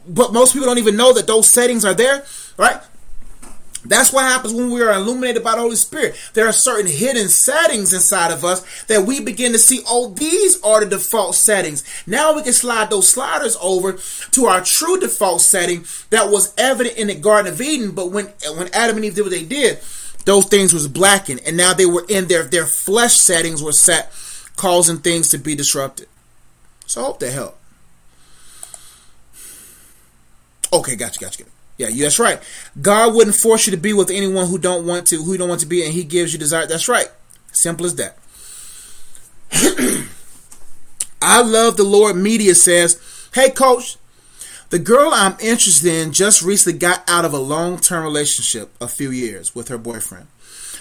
[0.08, 2.26] but most people don't even know that those settings are there,
[2.58, 2.82] right?
[3.86, 6.16] That's what happens when we are illuminated by the Holy Spirit.
[6.34, 10.62] There are certain hidden settings inside of us that we begin to see, oh, these
[10.64, 11.84] are the default settings.
[12.06, 13.98] Now we can slide those sliders over
[14.32, 18.26] to our true default setting that was evident in the Garden of Eden, but when
[18.56, 19.80] when Adam and Eve did what they did,
[20.26, 24.12] those things was blackened, and now they were in their their flesh settings were set,
[24.58, 26.08] causing things to be disrupted.
[26.86, 27.58] So I hope that helped.
[30.72, 31.59] Okay, gotcha, gotcha, gotcha.
[31.80, 32.42] Yeah, that's right.
[32.82, 35.62] God wouldn't force you to be with anyone who don't want to, who don't want
[35.62, 36.68] to be, and He gives you desire.
[36.68, 37.08] That's right.
[37.54, 38.18] Simple as that.
[41.22, 42.18] I love the Lord.
[42.18, 43.00] Media says,
[43.34, 43.96] "Hey, coach,
[44.72, 49.10] the girl I'm interested in just recently got out of a long-term relationship, a few
[49.10, 50.28] years, with her boyfriend.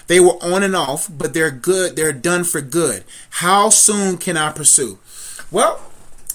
[0.07, 1.95] They were on and off, but they're good.
[1.95, 3.05] They're done for good.
[3.29, 4.99] How soon can I pursue?"
[5.49, 5.79] Well,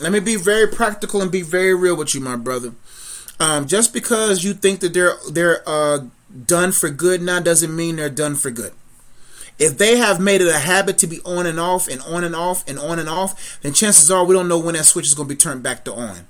[0.01, 2.73] let me be very practical and be very real with you, my brother.
[3.41, 6.01] Um, just because you think that they're they're uh,
[6.47, 8.73] done for good now doesn't mean they're done for good.
[9.59, 12.35] If they have made it a habit to be on and off and on and
[12.35, 15.15] off and on and off, then chances are we don't know when that switch is
[15.15, 16.27] going to be turned back to on.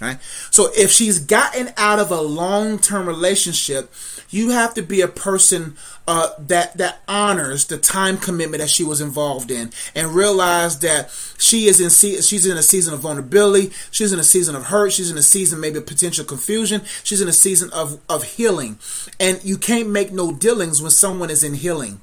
[0.00, 0.18] Right?
[0.50, 3.90] So if she's gotten out of a long-term relationship,
[4.28, 8.84] you have to be a person uh, that that honors the time commitment that she
[8.84, 13.72] was involved in, and realize that she is in she's in a season of vulnerability,
[13.90, 17.20] she's in a season of hurt, she's in a season maybe of potential confusion, she's
[17.20, 18.78] in a season of of healing,
[19.18, 22.00] and you can't make no dealings when someone is in healing.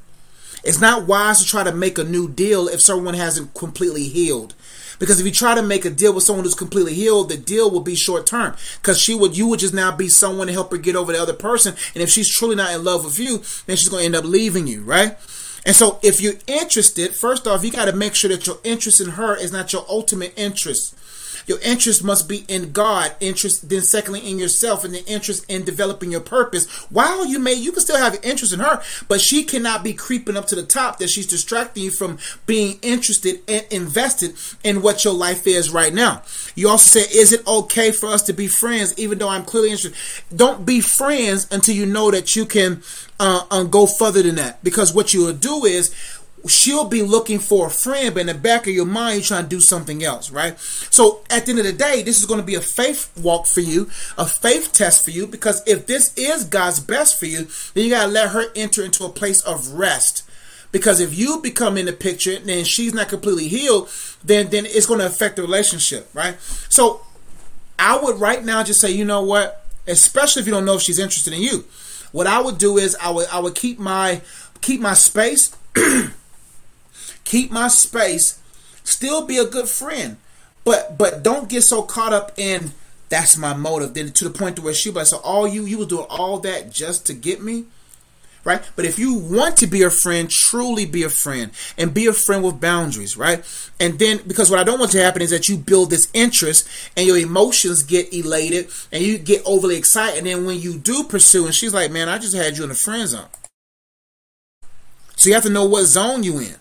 [0.63, 4.55] It's not wise to try to make a new deal if someone hasn't completely healed.
[5.03, 7.69] Because if you try to make a deal with someone who's completely healed, the deal
[7.69, 8.55] will be short term.
[8.81, 11.21] Because she would, you would just now be someone to help her get over the
[11.21, 11.75] other person.
[11.93, 14.23] And if she's truly not in love with you, then she's going to end up
[14.23, 15.17] leaving you, right?
[15.65, 19.01] And so if you're interested, first off, you got to make sure that your interest
[19.01, 20.95] in her is not your ultimate interest.
[21.45, 23.15] Your interest must be in God.
[23.19, 26.69] Interest, then secondly, in yourself, and the interest in developing your purpose.
[26.89, 30.37] While you may, you can still have interest in her, but she cannot be creeping
[30.37, 35.03] up to the top that she's distracting you from being interested and invested in what
[35.03, 36.23] your life is right now.
[36.55, 39.71] You also say, is it okay for us to be friends, even though I'm clearly
[39.71, 39.97] interested?
[40.35, 42.83] Don't be friends until you know that you can
[43.19, 44.63] uh, um, go further than that.
[44.63, 45.93] Because what you will do is
[46.47, 49.43] she'll be looking for a friend, but in the back of your mind, you're trying
[49.43, 50.59] to do something else, right?
[50.59, 53.45] So at the end of the day, this is going to be a faith walk
[53.45, 57.47] for you, a faith test for you, because if this is God's best for you,
[57.73, 60.23] then you got to let her enter into a place of rest.
[60.71, 63.89] Because if you become in the picture and she's not completely healed,
[64.23, 66.35] then then it's going to affect the relationship, right?
[66.41, 67.01] So
[67.77, 69.65] I would right now just say, you know what?
[69.85, 71.65] Especially if you don't know if she's interested in you,
[72.11, 74.21] what I would do is I would I would keep my
[74.61, 75.55] keep my space.
[77.25, 78.39] keep my space,
[78.83, 80.17] still be a good friend.
[80.63, 82.71] But but don't get so caught up in
[83.09, 83.93] that's my motive.
[83.93, 86.39] Then to the point to where she like, so all you you was doing all
[86.39, 87.65] that just to get me.
[88.45, 88.61] Right?
[88.75, 92.13] But if you want to be a friend, truly be a friend and be a
[92.13, 93.41] friend with boundaries, right?
[93.79, 96.67] And then because what I don't want to happen is that you build this interest
[96.97, 100.17] and your emotions get elated and you get overly excited.
[100.17, 102.71] And then when you do pursue, and she's like, Man, I just had you in
[102.71, 103.29] a friend zone.
[105.15, 106.55] So you have to know what zone you in.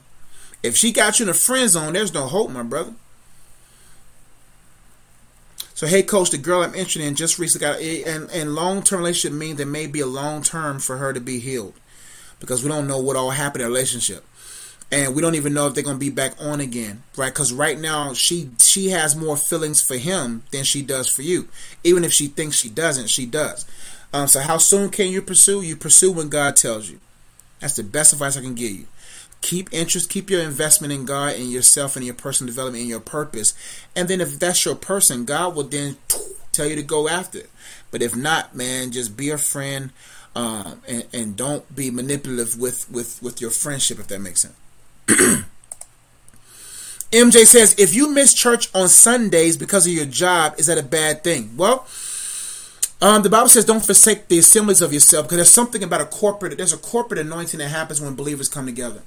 [0.62, 2.94] If she got you in a friend zone, there's no hope, my brother.
[5.74, 9.00] So, hey, coach, the girl I'm interested in just recently got, and, and long term
[9.00, 11.74] relationship means there may be a long term for her to be healed
[12.38, 14.24] because we don't know what all happened in the relationship.
[14.92, 17.32] And we don't even know if they're gonna be back on again, right?
[17.32, 21.48] Because right now she she has more feelings for him than she does for you.
[21.82, 23.64] Even if she thinks she doesn't, she does.
[24.12, 25.62] Um, so how soon can you pursue?
[25.62, 27.00] You pursue when God tells you.
[27.60, 28.86] That's the best advice I can give you
[29.42, 33.00] keep interest keep your investment in god and yourself and your personal development and your
[33.00, 33.54] purpose
[33.94, 35.96] and then if that's your person god will then
[36.52, 37.50] tell you to go after it
[37.90, 39.90] but if not man just be a friend
[40.34, 44.54] um, and, and don't be manipulative with with with your friendship if that makes sense
[47.10, 50.82] mj says if you miss church on sundays because of your job is that a
[50.82, 51.86] bad thing well
[53.02, 56.04] um, the Bible says, "Don't forsake the assemblies of yourself," because there's something about a
[56.04, 56.56] corporate.
[56.56, 59.02] There's a corporate anointing that happens when believers come together.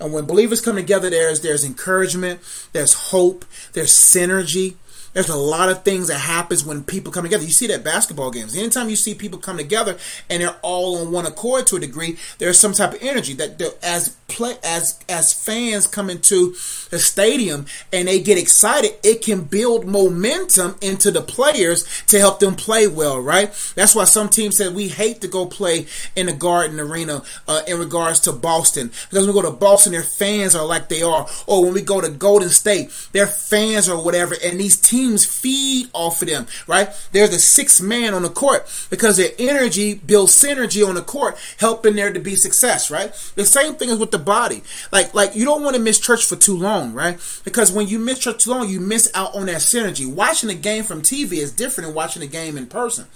[0.00, 2.40] And when believers come together, there's there's encouragement,
[2.72, 4.74] there's hope, there's synergy,
[5.12, 7.44] there's a lot of things that happens when people come together.
[7.44, 8.56] You see that basketball games.
[8.56, 9.96] Anytime you see people come together
[10.28, 13.60] and they're all on one accord to a degree, there's some type of energy that
[13.82, 16.52] as play as as fans come into
[16.90, 22.38] the stadium and they get excited, it can build momentum into the players to help
[22.38, 23.50] them play well, right?
[23.74, 27.62] That's why some teams said we hate to go play in the Garden Arena uh,
[27.66, 31.02] in regards to Boston because when we go to Boston, their fans are like they
[31.02, 34.99] are, or when we go to Golden State, their fans or whatever, and these teams
[35.00, 36.90] teams feed off of them, right?
[37.12, 41.38] They're the sixth man on the court because their energy builds synergy on the court,
[41.58, 43.12] helping there to be success, right?
[43.34, 44.62] The same thing is with the body.
[44.92, 47.18] Like, like you don't want to miss church for too long, right?
[47.44, 50.12] Because when you miss church too long, you miss out on that synergy.
[50.12, 53.06] Watching the game from TV is different than watching the game in person.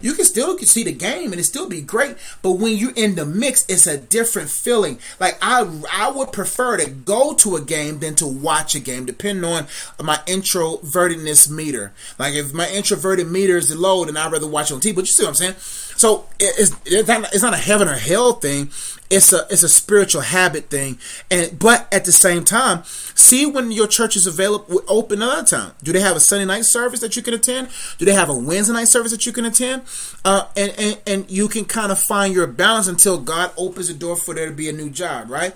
[0.00, 3.14] You can still see the game and it still be great, but when you're in
[3.14, 4.98] the mix, it's a different feeling.
[5.18, 9.06] Like I, I would prefer to go to a game than to watch a game,
[9.06, 9.66] depending on
[10.02, 11.92] my introvertedness meter.
[12.18, 14.94] Like if my introverted meter is low, then I'd rather watch on TV.
[14.94, 15.54] But you see what I'm saying?
[15.98, 18.70] So it's it's not, it's not a heaven or hell thing.
[19.10, 20.98] It's a it's a spiritual habit thing.
[21.28, 25.72] And but at the same time, see when your church is available open another time.
[25.82, 27.70] Do they have a Sunday night service that you can attend?
[27.98, 29.82] Do they have a Wednesday night service that you can attend?
[30.24, 33.94] Uh, and, and and you can kind of find your balance until God opens the
[33.94, 35.52] door for there to be a new job, right?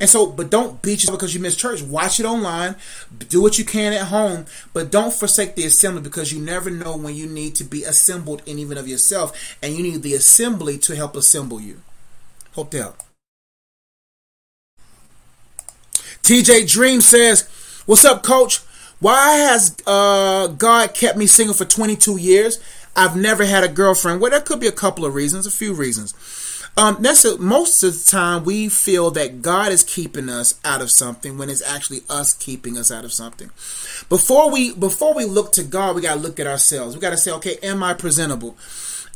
[0.00, 1.82] And so, but don't beat yourself because you missed church.
[1.82, 2.76] Watch it online.
[3.28, 4.46] Do what you can at home.
[4.72, 8.42] But don't forsake the assembly because you never know when you need to be assembled
[8.46, 9.58] in even of yourself.
[9.62, 11.82] And you need the assembly to help assemble you.
[12.54, 12.94] Hope that.
[16.22, 17.48] TJ Dream says,
[17.84, 18.60] What's up, coach?
[19.00, 22.58] Why has uh, God kept me single for 22 years?
[22.94, 24.20] I've never had a girlfriend.
[24.20, 26.14] Well, there could be a couple of reasons, a few reasons.
[26.80, 30.80] Um, that's a, most of the time we feel that God is keeping us out
[30.80, 33.48] of something when it's actually us keeping us out of something.
[34.08, 36.94] Before we before we look to God, we got to look at ourselves.
[36.94, 38.56] We got to say, okay, am I presentable?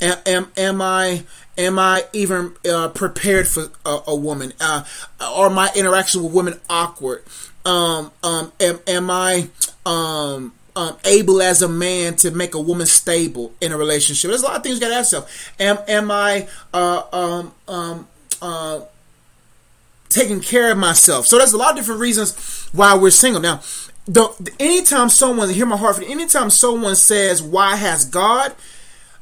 [0.02, 1.24] Am, am, am I
[1.56, 4.52] am I even uh, prepared for a, a woman?
[4.60, 4.84] Uh,
[5.18, 7.22] are my interaction with women awkward?
[7.64, 9.48] Um, um, am, am I
[9.86, 14.28] um, um, able as a man to make a woman stable in a relationship.
[14.28, 15.54] There's a lot of things you got to ask yourself.
[15.60, 18.08] Am am I uh, um, um,
[18.42, 18.80] uh,
[20.08, 21.26] taking care of myself?
[21.26, 23.40] So there's a lot of different reasons why we're single.
[23.40, 23.60] Now,
[24.06, 28.54] the, anytime someone hear my heart, for anytime someone says, "Why has God?"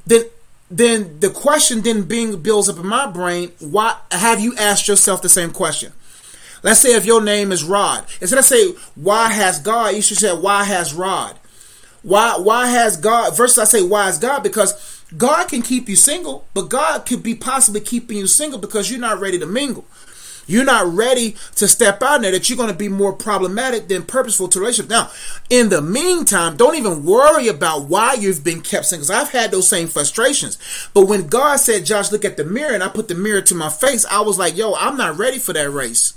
[0.06, 0.24] then
[0.70, 3.52] then the question then being builds up in my brain.
[3.60, 5.92] Why have you asked yourself the same question?
[6.62, 10.18] Let's say if your name is Rod, instead of say why has God, you should
[10.18, 11.36] say why has Rod.
[12.02, 14.42] Why why has God versus I say why is God?
[14.42, 18.90] Because God can keep you single, but God could be possibly keeping you single because
[18.90, 19.84] you're not ready to mingle.
[20.46, 24.02] You're not ready to step out there that you're going to be more problematic than
[24.02, 24.90] purposeful to relationship.
[24.90, 25.10] Now,
[25.48, 29.10] in the meantime, don't even worry about why you've been kept single.
[29.12, 30.58] I've had those same frustrations.
[30.94, 33.54] But when God said, Josh, look at the mirror, and I put the mirror to
[33.54, 36.14] my face, I was like, yo, I'm not ready for that race.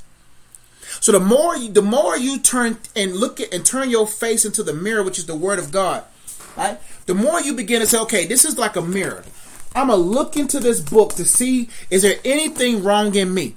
[1.00, 4.46] So the more you, the more you turn and look at and turn your face
[4.46, 6.04] into the mirror, which is the word of God,
[6.58, 6.80] right?
[7.06, 9.24] The more you begin to say, okay, this is like a mirror.
[9.76, 13.56] I'm gonna look into this book to see is there anything wrong in me.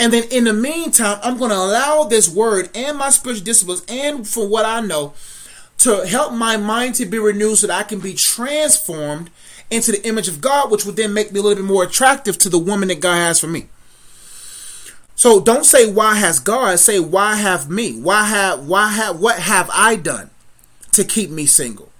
[0.00, 4.26] And then in the meantime, I'm to allow this word and my spiritual disciplines and
[4.26, 5.14] for what I know
[5.78, 9.30] to help my mind to be renewed so that I can be transformed
[9.70, 12.38] into the image of God, which would then make me a little bit more attractive
[12.38, 13.68] to the woman that God has for me.
[15.22, 17.96] So don't say why has God, say why have me?
[17.96, 20.30] Why have why have what have I done
[20.90, 21.92] to keep me single?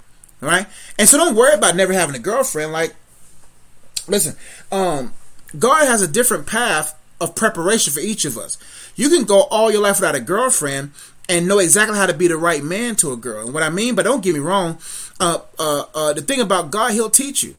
[0.42, 0.66] All right?
[0.98, 2.96] And so don't worry about never having a girlfriend like
[4.08, 4.34] listen,
[4.72, 5.14] um
[5.56, 8.58] God has a different path of preparation for each of us.
[8.96, 10.90] You can go all your life without a girlfriend
[11.28, 13.44] and know exactly how to be the right man to a girl.
[13.44, 14.78] And what I mean, but don't get me wrong,
[15.20, 17.54] uh, uh, uh, the thing about God, He'll teach you.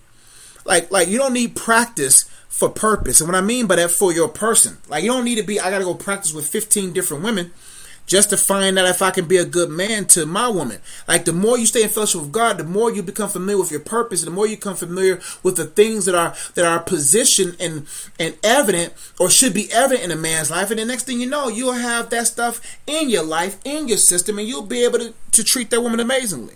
[0.66, 3.20] Like, like you don't need practice for purpose.
[3.20, 4.78] And what I mean by that, for your person.
[4.88, 7.51] Like, you don't need to be, I got to go practice with 15 different women
[8.06, 10.80] just to find out if I can be a good man to my woman.
[11.08, 13.72] Like, the more you stay in fellowship with God, the more you become familiar with
[13.72, 16.80] your purpose, and the more you become familiar with the things that are that are
[16.80, 17.88] positioned and
[18.20, 20.70] and evident or should be evident in a man's life.
[20.70, 23.97] And the next thing you know, you'll have that stuff in your life, in your
[23.97, 26.54] system, and you'll be able to, to treat that woman amazingly.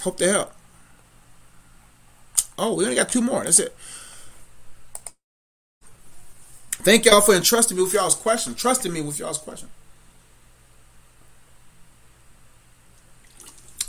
[0.00, 0.57] Hope to help.
[2.58, 3.44] Oh, we only got two more.
[3.44, 3.74] That's it.
[6.70, 8.54] Thank y'all for entrusting me with y'all's question.
[8.54, 9.68] Trusting me with y'all's question.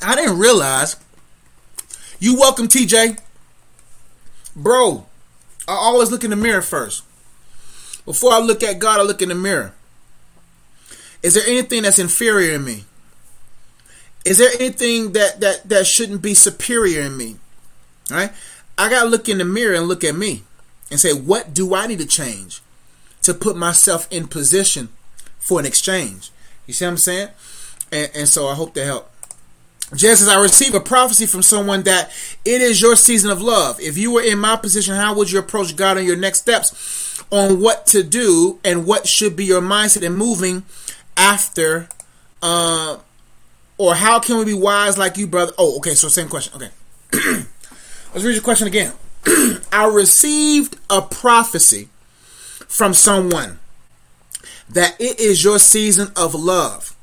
[0.01, 0.95] I didn't realize.
[2.20, 3.20] You welcome, TJ.
[4.55, 5.05] Bro,
[5.67, 7.03] I always look in the mirror first.
[8.05, 9.74] Before I look at God, I look in the mirror.
[11.22, 12.86] Is there anything that's inferior in me?
[14.26, 17.38] Is there anything that that that shouldn't be superior in me?
[18.11, 18.32] All right?
[18.80, 20.44] I got to look in the mirror and look at me
[20.90, 22.62] and say, what do I need to change
[23.24, 24.88] to put myself in position
[25.38, 26.32] for an exchange?
[26.66, 27.28] You see what I'm saying?
[27.92, 29.12] And, and so I hope to help.
[29.94, 32.10] Just as I receive a prophecy from someone that
[32.46, 33.82] it is your season of love.
[33.82, 37.22] If you were in my position, how would you approach God on your next steps
[37.32, 40.64] on what to do and what should be your mindset in moving
[41.18, 41.90] after?
[42.42, 43.00] Uh,
[43.78, 45.52] or how can we be wise like you, brother?
[45.58, 45.96] Oh, okay.
[45.96, 46.62] So same question.
[46.62, 47.44] Okay.
[48.14, 48.93] Let's read your question again.
[49.72, 51.89] I received a prophecy
[52.68, 53.60] from someone
[54.68, 56.95] that it is your season of love.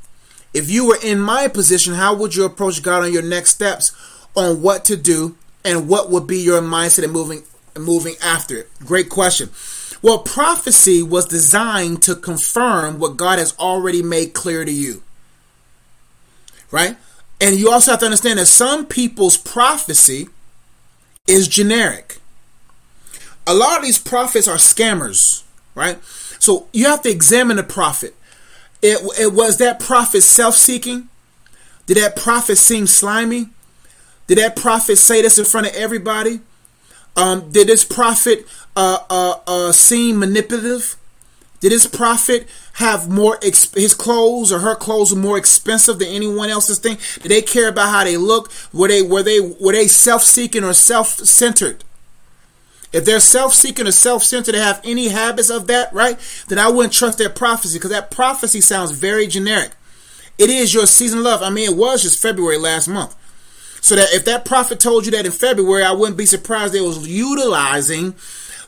[0.53, 3.93] If you were in my position, how would you approach God on your next steps
[4.35, 7.45] on what to do and what would be your mindset in moving
[7.79, 8.71] moving after it?
[8.81, 9.51] Great question.
[10.03, 15.03] Well, prophecy was designed to confirm what God has already made clear to you.
[16.73, 16.97] Right?
[17.41, 20.29] And you also have to understand that some people's prophecy
[21.27, 22.19] is generic.
[23.47, 25.43] A lot of these prophets are scammers,
[25.75, 26.03] right?
[26.39, 28.15] So you have to examine the prophet.
[28.83, 31.09] It, it was that prophet self-seeking?
[31.87, 33.49] Did that prophet seem slimy?
[34.27, 36.41] Did that prophet say this in front of everybody?
[37.17, 40.97] Um, did this prophet uh, uh, uh, seem manipulative?
[41.61, 46.09] Did his prophet have more exp- his clothes or her clothes were more expensive than
[46.09, 46.99] anyone else's thing?
[47.23, 48.53] Did they care about how they look?
[48.73, 51.83] Were they were they were they self-seeking or self-centered?
[52.93, 56.19] If they're self-seeking or self-centered, they have any habits of that, right?
[56.49, 59.73] Then I wouldn't trust their prophecy because that prophecy sounds very generic.
[60.39, 61.43] It is your season of love.
[61.43, 63.15] I mean, it was just February last month.
[63.81, 66.81] So that if that prophet told you that in February, I wouldn't be surprised they
[66.81, 68.15] was utilizing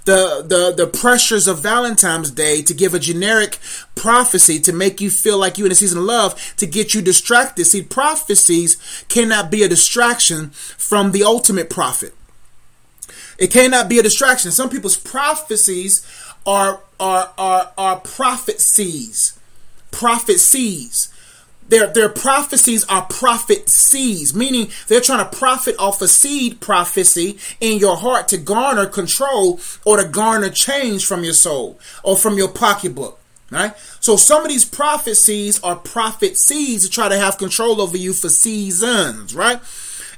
[0.08, 3.58] the, the, the pressures of Valentine's Day to give a generic
[3.94, 7.02] prophecy to make you feel like you're in a season of love to get you
[7.02, 7.66] distracted.
[7.66, 12.14] See, prophecies cannot be a distraction from the ultimate prophet.
[13.38, 14.50] It cannot be a distraction.
[14.50, 16.06] Some people's prophecies
[16.46, 19.38] are are are are prophecies.
[19.90, 21.12] Prophecies.
[21.68, 27.38] Their, their prophecies are prophet seeds, meaning they're trying to profit off a seed prophecy
[27.60, 32.36] in your heart to garner control or to garner change from your soul or from
[32.36, 33.18] your pocketbook.
[33.50, 33.74] Right?
[34.00, 38.12] So some of these prophecies are prophet seeds to try to have control over you
[38.12, 39.58] for seasons, right?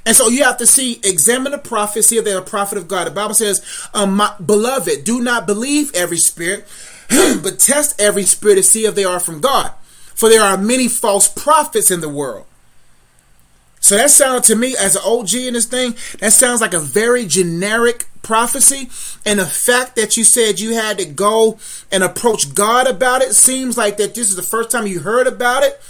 [0.05, 3.07] And so you have to see, examine the if they're a prophet of God.
[3.07, 6.67] The Bible says, um, my, beloved, do not believe every spirit,
[7.09, 9.71] but test every spirit to see if they are from God.
[10.15, 12.45] For there are many false prophets in the world.
[13.79, 16.79] So that sounds to me, as an OG in this thing, that sounds like a
[16.79, 18.89] very generic prophecy.
[19.25, 21.57] And the fact that you said you had to go
[21.91, 25.25] and approach God about it seems like that this is the first time you heard
[25.25, 25.81] about it.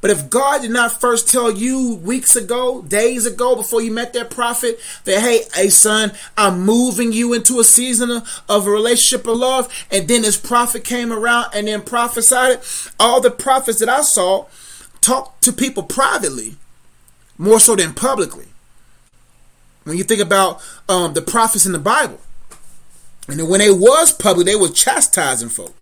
[0.00, 4.12] But if God did not first tell you weeks ago, days ago, before you met
[4.12, 9.26] that prophet, that, hey, hey, son, I'm moving you into a season of, a relationship
[9.26, 13.80] of love, and then this prophet came around and then prophesied it, all the prophets
[13.80, 14.46] that I saw
[15.00, 16.56] talk to people privately,
[17.36, 18.46] more so than publicly.
[19.82, 22.20] When you think about um, the prophets in the Bible,
[23.26, 25.77] and when they was public, they were chastising folks.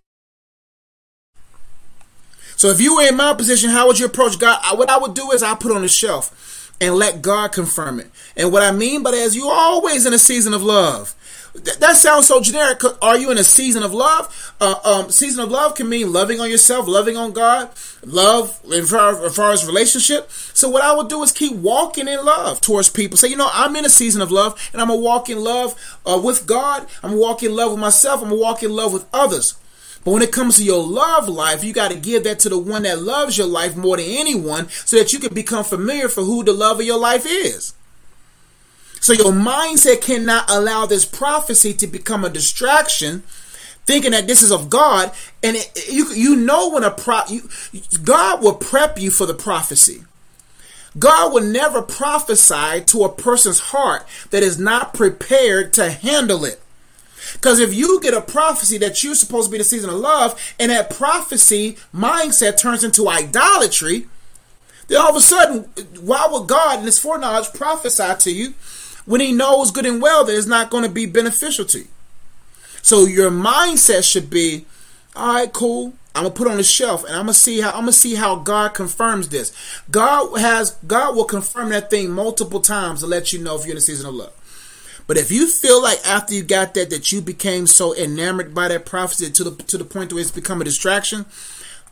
[2.57, 4.59] So if you were in my position, how would you approach God?
[4.77, 8.09] What I would do is I put on the shelf and let God confirm it.
[8.35, 11.13] And what I mean by that is you're always in a season of love.
[11.53, 12.81] that sounds so generic.
[12.99, 14.55] Are you in a season of love?
[14.59, 17.69] Uh, um, season of love can mean loving on yourself, loving on God,
[18.03, 20.31] love as far, as far as relationship.
[20.31, 23.17] So what I would do is keep walking in love towards people.
[23.17, 25.75] Say, you know, I'm in a season of love, and I'm gonna walk in love
[26.07, 26.87] uh, with God.
[27.03, 28.23] I'm gonna walk in love with myself.
[28.23, 29.55] I'm gonna walk in love with others.
[30.07, 32.57] But when it comes to your love life, you got to give that to the
[32.57, 36.23] one that loves your life more than anyone so that you can become familiar for
[36.23, 37.73] who the love of your life is.
[39.01, 43.23] So your mindset cannot allow this prophecy to become a distraction,
[43.85, 45.11] thinking that this is of God.
[45.43, 47.49] And it, you you know when a pro you,
[48.01, 50.05] God will prep you for the prophecy.
[50.97, 56.61] God will never prophesy to a person's heart that is not prepared to handle it.
[57.33, 60.39] Because if you get a prophecy that you're supposed to be the season of love,
[60.59, 64.07] and that prophecy mindset turns into idolatry,
[64.87, 65.63] then all of a sudden,
[65.99, 68.53] why would God in His foreknowledge prophesy to you
[69.05, 71.87] when He knows good and well that it's not going to be beneficial to you?
[72.81, 74.65] So your mindset should be,
[75.15, 75.93] all right, cool.
[76.15, 78.37] I'm gonna put on the shelf and I'm gonna see how I'm gonna see how
[78.37, 79.53] God confirms this.
[79.91, 83.73] God has God will confirm that thing multiple times to let you know if you're
[83.73, 84.33] in a season of love.
[85.07, 88.67] But if you feel like after you got that that you became so enamored by
[88.67, 91.25] that prophecy to the to the point where it's become a distraction,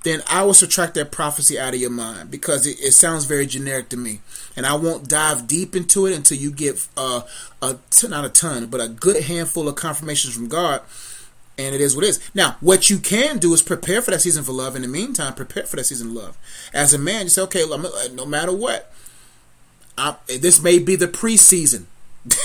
[0.03, 3.45] then I will subtract that prophecy out of your mind because it, it sounds very
[3.45, 4.20] generic to me,
[4.55, 7.22] and I won't dive deep into it until you get uh,
[7.61, 10.82] a not a ton, but a good handful of confirmations from God.
[11.57, 12.32] And it is what it is.
[12.34, 14.76] Now, what you can do is prepare for that season for love.
[14.76, 16.38] In the meantime, prepare for that season of love.
[16.74, 17.63] As a man, you say, okay,
[18.13, 18.91] no matter what,
[19.97, 21.86] I, this may be the preseason.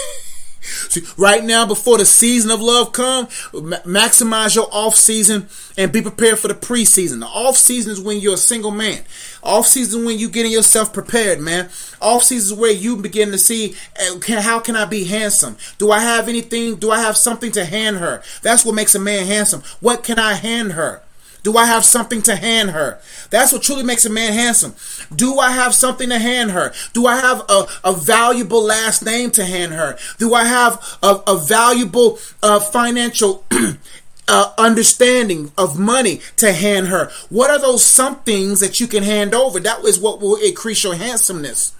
[1.16, 6.38] Right now, before the season of love come, maximize your off season and be prepared
[6.38, 7.20] for the preseason.
[7.20, 9.02] The off season is when you're a single man.
[9.42, 11.68] Off season when you're getting yourself prepared, man.
[12.00, 15.56] Off season is where you begin to see eh, how can I be handsome?
[15.78, 16.76] Do I have anything?
[16.76, 18.22] Do I have something to hand her?
[18.42, 19.62] That's what makes a man handsome.
[19.80, 21.02] What can I hand her?
[21.42, 22.98] Do I have something to hand her?
[23.30, 24.74] That's what truly makes a man handsome.
[25.14, 26.72] Do I have something to hand her?
[26.92, 29.96] Do I have a, a valuable last name to hand her?
[30.18, 33.44] Do I have a, a valuable uh, financial
[34.28, 37.10] uh, understanding of money to hand her?
[37.28, 39.60] What are those somethings that you can hand over?
[39.60, 41.74] That is what will increase your handsomeness.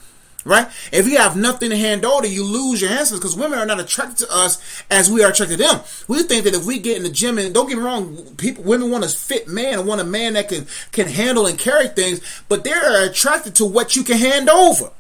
[0.45, 0.68] Right?
[0.91, 3.78] If you have nothing to hand over, you lose your handsomeness because women are not
[3.78, 5.80] attracted to us as we are attracted to them.
[6.09, 8.64] We think that if we get in the gym and don't get me wrong, people
[8.64, 11.88] women want a fit man and want a man that can can handle and carry
[11.88, 14.91] things, but they're attracted to what you can hand over.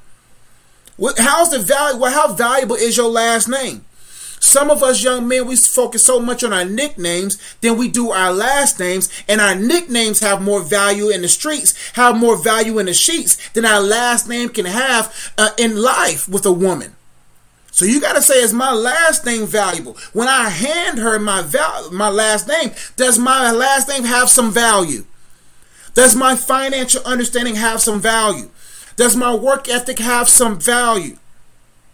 [0.96, 1.98] What, How's the value?
[1.98, 3.86] Well, how valuable is your last name?
[4.40, 8.10] Some of us young men, we focus so much on our nicknames than we do
[8.10, 12.78] our last names, and our nicknames have more value in the streets, have more value
[12.78, 16.96] in the sheets than our last name can have uh, in life with a woman.
[17.70, 19.96] So you got to say, is my last name valuable?
[20.12, 24.50] When I hand her my val- my last name, does my last name have some
[24.50, 25.04] value?
[25.94, 28.48] Does my financial understanding have some value?
[28.96, 31.16] Does my work ethic have some value?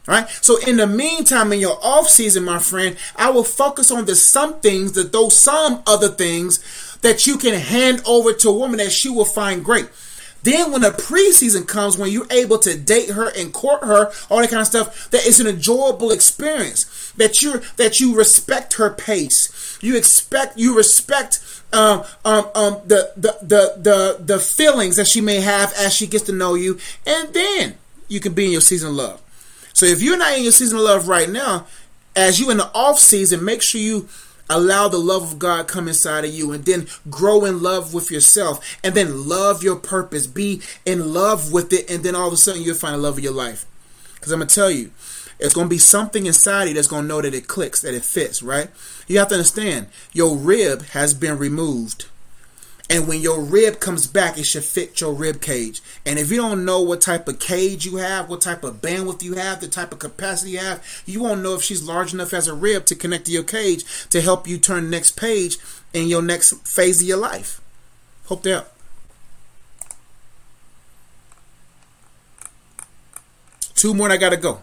[0.07, 0.29] Right?
[0.41, 4.15] So in the meantime, in your off season, my friend, I will focus on the
[4.15, 8.79] some things, that those some other things that you can hand over to a woman
[8.79, 9.89] that she will find great.
[10.47, 14.39] Then when the preseason comes, when you're able to date her and court her, all
[14.39, 17.13] that kind of stuff, that is an enjoyable experience.
[17.17, 19.77] That you that you respect her pace.
[19.83, 21.41] You expect you respect
[21.73, 26.07] um, um, um, the, the the the the feelings that she may have as she
[26.07, 27.77] gets to know you, and then
[28.07, 29.23] you can be in your season of love.
[29.77, 31.67] So if you're not in your season of love right now,
[32.17, 34.09] as you in the off season, make sure you
[34.49, 38.11] allow the love of God come inside of you and then grow in love with
[38.11, 40.27] yourself and then love your purpose.
[40.27, 43.19] Be in love with it and then all of a sudden you'll find the love
[43.19, 43.67] of your life.
[44.15, 44.93] Because I'm going to tell you,
[45.39, 47.93] it's going to be something inside you that's going to know that it clicks, that
[47.93, 48.71] it fits, right?
[49.07, 52.07] You have to understand, your rib has been removed.
[52.89, 55.83] And when your rib comes back, it should fit your rib cage.
[56.05, 59.23] And if you don't know what type of cage you have, what type of bandwidth
[59.23, 62.33] you have, the type of capacity you have, you won't know if she's large enough
[62.33, 65.59] as a rib to connect to your cage to help you turn next page
[65.93, 67.61] in your next phase of your life.
[68.27, 68.67] Hope help.
[73.75, 74.63] Two more, I gotta go.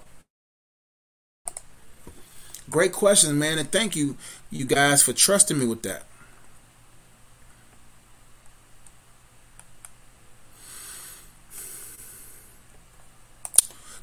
[2.69, 4.17] Great questions, man, and thank you,
[4.49, 6.03] you guys, for trusting me with that.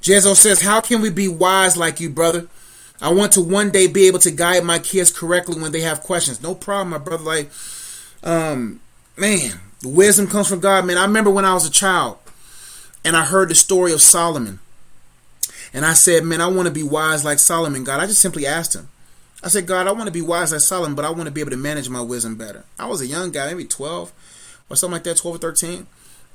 [0.02, 2.46] Jezo says, How can we be wise like you, brother?
[3.02, 6.02] I want to one day be able to guide my kids correctly when they have
[6.02, 6.42] questions.
[6.42, 7.24] No problem, my brother.
[7.24, 7.50] Like,
[8.22, 8.80] um,
[9.16, 10.98] man, the wisdom comes from God, man.
[10.98, 12.18] I remember when I was a child
[13.04, 14.58] and I heard the story of Solomon.
[15.72, 18.00] And I said, man, I want to be wise like Solomon, God.
[18.00, 18.88] I just simply asked him.
[19.42, 21.40] I said, God, I want to be wise like Solomon, but I want to be
[21.40, 22.64] able to manage my wisdom better.
[22.78, 24.12] I was a young guy, maybe 12
[24.68, 25.86] or something like that, 12 or 13.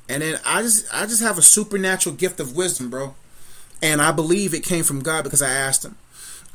[0.09, 3.16] And then I just I just have a supernatural gift of wisdom, bro
[3.82, 5.97] and I believe it came from God because I asked Him.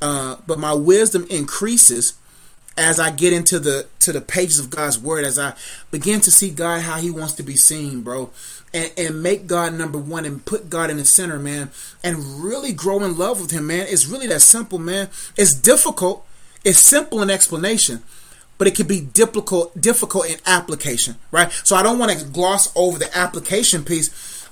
[0.02, 2.14] Uh, but my wisdom increases
[2.76, 5.54] as I get into the to the pages of God's Word, as I
[5.90, 8.30] begin to see God how He wants to be seen, bro,
[8.72, 11.70] and, and make God number one and put God in the center, man,
[12.02, 13.86] and really grow in love with Him, man.
[13.88, 15.08] It's really that simple, man.
[15.36, 16.26] It's difficult.
[16.64, 18.02] It's simple in explanation,
[18.58, 21.52] but it can be difficult difficult in application, right?
[21.52, 24.08] So I don't want to gloss over the application piece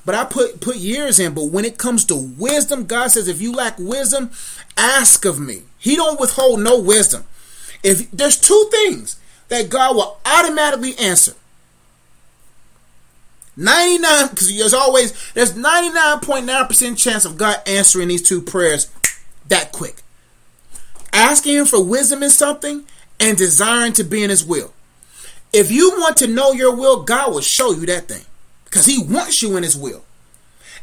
[0.08, 1.34] but I put put years in.
[1.34, 4.30] But when it comes to wisdom, God says, if you lack wisdom,
[4.74, 5.64] ask of me.
[5.76, 7.24] He don't withhold no wisdom.
[7.82, 11.34] If there's two things that God will automatically answer.
[13.54, 18.90] 99 because there's always there's 99.9% chance of God answering these two prayers
[19.48, 20.00] that quick.
[21.12, 22.84] Asking him for wisdom in something
[23.20, 24.72] and desiring to be in his will.
[25.52, 28.24] If you want to know your will, God will show you that thing
[28.68, 30.04] because he wants you in his will.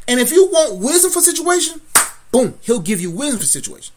[0.08, 1.80] And if you want wisdom for situation,
[2.30, 3.92] boom, he'll give you wisdom for situation.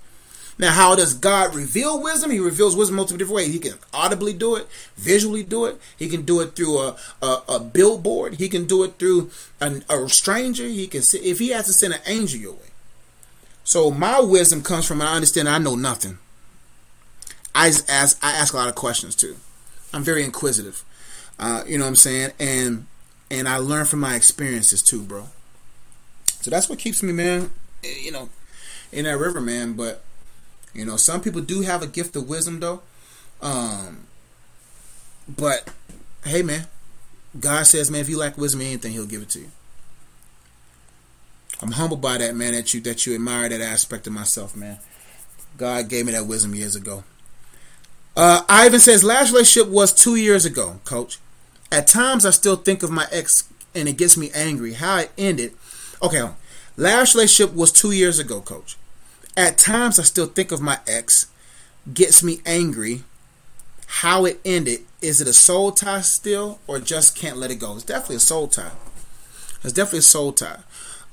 [0.58, 2.32] Now, how does God reveal wisdom?
[2.32, 3.54] He reveals wisdom multiple different ways.
[3.54, 4.68] He can audibly do it,
[4.98, 5.80] visually do it.
[5.98, 8.36] He can do it through a, a, a billboard.
[8.36, 9.32] He can do it through
[9.62, 10.66] an, a stranger.
[10.66, 12.70] He can if he has to send an angel your way.
[13.64, 16.18] So my wisdom comes from I understand I know nothing.
[17.56, 19.38] I ask I ask a lot of questions too.
[19.94, 20.84] I'm very inquisitive.
[21.40, 22.32] Uh, you know what I'm saying?
[22.38, 22.86] And
[23.32, 25.26] and I learn from my experiences too, bro.
[26.42, 27.52] So that's what keeps me, man.
[27.84, 28.30] Eh, you know,
[28.92, 29.74] in that river, man.
[29.74, 30.04] But
[30.74, 32.82] you know, some people do have a gift of wisdom, though.
[33.42, 34.08] Um,
[35.28, 35.70] but
[36.26, 36.68] hey, man,
[37.40, 39.52] God says, man, if you lack wisdom, anything, He'll give it to you.
[41.62, 42.54] I'm humbled by that, man.
[42.54, 44.80] That you that you admire that aspect of myself, man.
[45.58, 47.04] God gave me that wisdom years ago.
[48.16, 51.20] Uh, Ivan says last relationship was two years ago, Coach.
[51.72, 54.74] At times, I still think of my ex and it gets me angry.
[54.74, 55.54] How it ended.
[56.02, 56.28] Okay,
[56.78, 58.78] last relationship was two years ago, coach.
[59.38, 61.28] At times, I still think of my ex,
[61.94, 63.04] gets me angry.
[63.88, 64.82] How it ended.
[65.02, 67.76] Is it a soul tie still, or just can't let it go?
[67.76, 68.72] It's definitely a soul tie.
[69.64, 70.60] It's definitely a soul tie.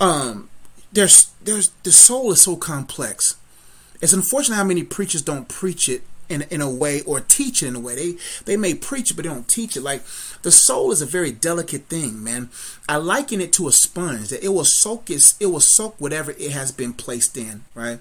[0.01, 0.51] Um,
[0.93, 3.37] there's, there's, the soul is so complex.
[4.01, 7.69] It's unfortunate how many preachers don't preach it in, in a way or teach it
[7.69, 7.95] in a way.
[7.95, 9.83] They they may preach it, but they don't teach it.
[9.83, 10.03] Like
[10.43, 12.51] the soul is a very delicate thing, man.
[12.89, 16.33] I liken it to a sponge that it will soak it, it will soak whatever
[16.33, 17.99] it has been placed in, right?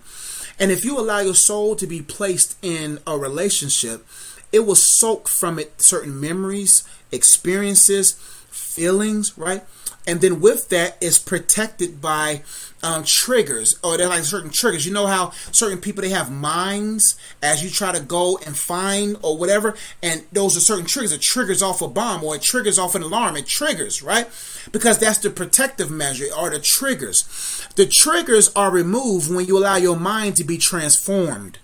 [0.59, 4.05] And if you allow your soul to be placed in a relationship,
[4.51, 8.13] it will soak from it certain memories, experiences,
[8.49, 9.63] feelings, right?
[10.08, 12.43] And then with that is protected by
[12.84, 14.86] um, triggers or they're like certain triggers.
[14.86, 19.18] You know how certain people they have minds as you try to go and find
[19.24, 21.12] or whatever, and those are certain triggers.
[21.12, 23.38] It triggers off a bomb or it triggers off an alarm.
[23.38, 24.28] It triggers right
[24.72, 27.68] because that's the protective measure or the triggers.
[27.76, 31.58] The triggers are removed when you allow your mind to be transformed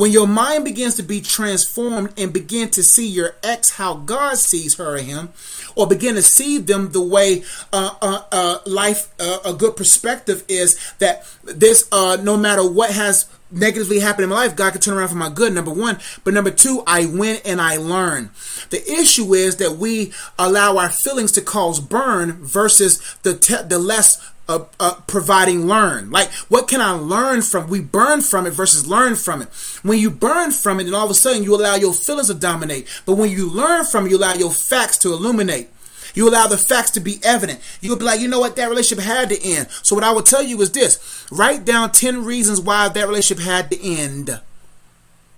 [0.00, 4.38] when your mind begins to be transformed and begin to see your ex how God
[4.38, 5.28] sees her or him,
[5.76, 10.42] or begin to see them the way uh, uh, uh, life, uh, a good perspective
[10.48, 14.80] is that this, uh, no matter what has negatively happened in my life, God can
[14.80, 15.98] turn around for my good, number one.
[16.24, 18.30] But number two, I win and I learn.
[18.70, 23.78] The issue is that we allow our feelings to cause burn versus the, te- the
[23.78, 24.18] less
[24.50, 26.10] uh, uh, providing learn.
[26.10, 27.68] Like, what can I learn from?
[27.68, 29.48] We burn from it versus learn from it.
[29.82, 32.34] When you burn from it, then all of a sudden you allow your feelings to
[32.34, 32.88] dominate.
[33.06, 35.68] But when you learn from it, you allow your facts to illuminate.
[36.14, 37.60] You allow the facts to be evident.
[37.80, 39.68] You'll be like, you know what, that relationship had to end.
[39.70, 43.44] So what I would tell you is this: write down ten reasons why that relationship
[43.44, 44.40] had to end.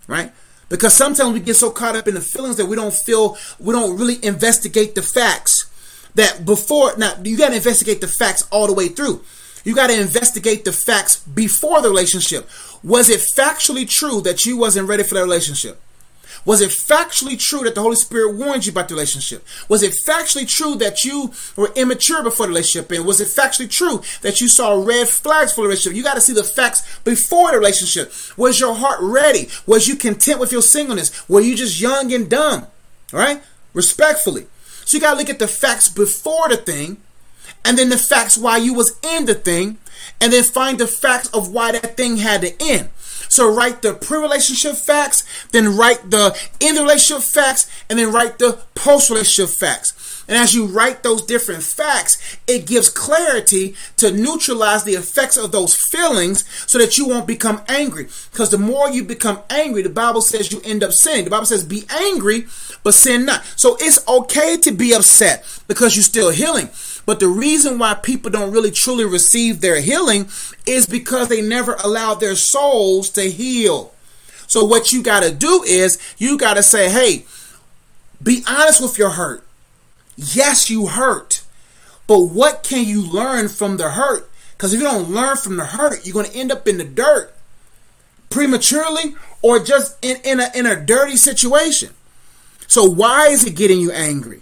[0.07, 0.33] Right?
[0.71, 3.75] Because sometimes we get so caught up in the feelings that we don't feel, we
[3.75, 5.69] don't really investigate the facts
[6.15, 9.25] that before now you got to investigate the facts all the way through.
[9.65, 12.49] You got to investigate the facts before the relationship.
[12.83, 15.81] Was it factually true that you wasn't ready for the relationship?
[16.45, 19.47] Was it factually true that the Holy Spirit warned you about the relationship?
[19.69, 22.91] Was it factually true that you were immature before the relationship?
[22.91, 25.97] And was it factually true that you saw red flags for the relationship?
[25.97, 28.13] You got to see the facts before the relationship.
[28.37, 29.49] Was your heart ready?
[29.67, 31.29] Was you content with your singleness?
[31.29, 32.67] Were you just young and dumb?
[33.13, 33.41] Right?
[33.73, 34.47] Respectfully.
[34.85, 36.99] So you gotta look at the facts before the thing,
[37.65, 39.79] and then the facts why you was in the thing,
[40.21, 42.91] and then find the facts of why that thing had to end.
[43.29, 48.39] So write the pre-relationship facts, then write the in the relationship facts, and then write
[48.39, 50.25] the post-relationship facts.
[50.29, 55.51] And as you write those different facts, it gives clarity to neutralize the effects of
[55.51, 58.09] those feelings so that you won't become angry.
[58.31, 61.25] Because the more you become angry, the Bible says you end up sinning.
[61.25, 62.47] The Bible says be angry,
[62.83, 63.45] but sin not.
[63.57, 66.69] So it's okay to be upset because you're still healing.
[67.05, 70.29] But the reason why people don't really truly receive their healing
[70.67, 73.93] is because they never allow their souls to heal.
[74.47, 77.25] So what you got to do is you got to say, hey,
[78.23, 79.45] be honest with your hurt.
[80.17, 81.43] Yes, you hurt.
[82.07, 84.29] But what can you learn from the hurt?
[84.53, 86.85] Because if you don't learn from the hurt, you're going to end up in the
[86.85, 87.35] dirt
[88.31, 91.91] prematurely or just in, in, a, in a dirty situation.
[92.73, 94.41] So, why is it getting you angry?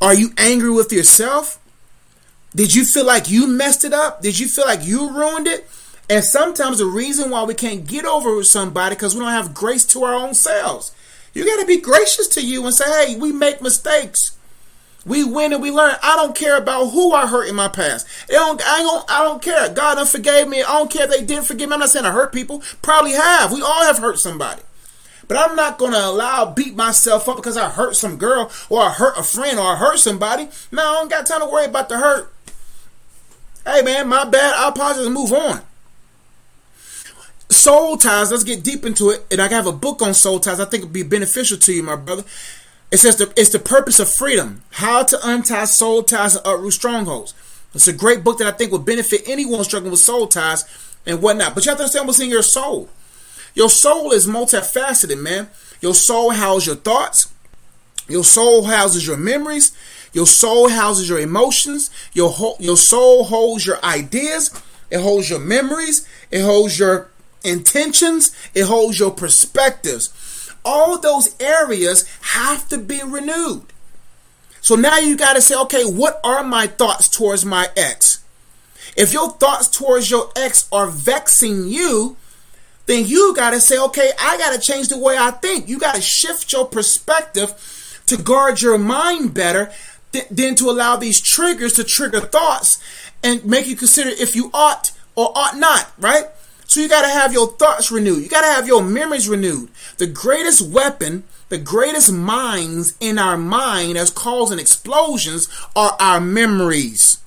[0.00, 1.58] Are you angry with yourself?
[2.54, 4.22] Did you feel like you messed it up?
[4.22, 5.68] Did you feel like you ruined it?
[6.08, 9.84] And sometimes the reason why we can't get over somebody because we don't have grace
[9.86, 10.94] to our own selves.
[11.34, 14.36] You got to be gracious to you and say, "Hey, we make mistakes.
[15.04, 15.96] We win and we learn.
[16.04, 18.06] I don't care about who I hurt in my past.
[18.28, 19.68] It don't, I, don't, I don't care.
[19.70, 20.62] God done forgave me.
[20.62, 21.74] I don't care if they didn't forgive me.
[21.74, 22.62] I'm not saying I hurt people.
[22.80, 23.50] Probably have.
[23.50, 24.62] We all have hurt somebody.
[25.32, 28.82] But I'm not going to allow beat myself up because I hurt some girl or
[28.82, 30.46] I hurt a friend or I hurt somebody.
[30.70, 32.30] No, I don't got time to worry about the hurt.
[33.64, 34.52] Hey man, my bad.
[34.58, 35.62] I'll pause and move on.
[37.48, 39.24] Soul ties, let's get deep into it.
[39.30, 41.72] And I have a book on soul ties I think it would be beneficial to
[41.72, 42.24] you, my brother.
[42.90, 46.74] It says the, it's the purpose of freedom, how to untie soul ties and uproot
[46.74, 47.32] strongholds.
[47.74, 50.66] It's a great book that I think would benefit anyone struggling with soul ties
[51.06, 51.54] and whatnot.
[51.54, 52.90] But you have to understand what's in your soul.
[53.54, 55.48] Your soul is multifaceted, man.
[55.80, 57.32] Your soul houses your thoughts.
[58.08, 59.76] Your soul houses your memories.
[60.12, 61.90] Your soul houses your emotions.
[62.12, 64.50] Your your soul holds your ideas.
[64.90, 66.06] It holds your memories.
[66.30, 67.10] It holds your
[67.44, 68.34] intentions.
[68.54, 70.52] It holds your perspectives.
[70.64, 73.64] All those areas have to be renewed.
[74.60, 78.22] So now you got to say, okay, what are my thoughts towards my ex?
[78.96, 82.16] If your thoughts towards your ex are vexing you,
[82.92, 85.68] then you got to say, okay, I got to change the way I think.
[85.68, 89.72] You got to shift your perspective to guard your mind better
[90.12, 92.82] th- than to allow these triggers to trigger thoughts
[93.22, 96.24] and make you consider if you ought or ought not, right?
[96.66, 98.22] So you got to have your thoughts renewed.
[98.22, 99.70] You got to have your memories renewed.
[99.98, 107.18] The greatest weapon, the greatest minds in our mind as causing explosions are our memories.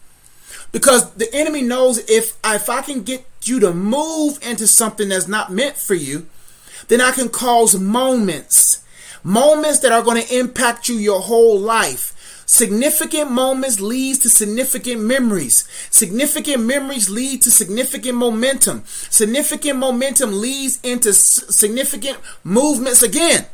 [0.72, 5.28] Because the enemy knows if if I can get you to move into something that's
[5.28, 6.28] not meant for you,
[6.88, 8.84] then I can cause moments.
[9.24, 12.12] Moments that are going to impact you your whole life.
[12.46, 15.68] Significant moments leads to significant memories.
[15.90, 18.84] Significant memories lead to significant momentum.
[18.86, 23.48] Significant momentum leads into significant movements again.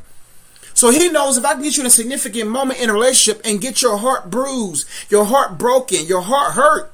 [0.73, 3.41] So he knows if I can get you in a significant moment in a relationship
[3.45, 6.91] and get your heart bruised, your heart broken, your heart hurt,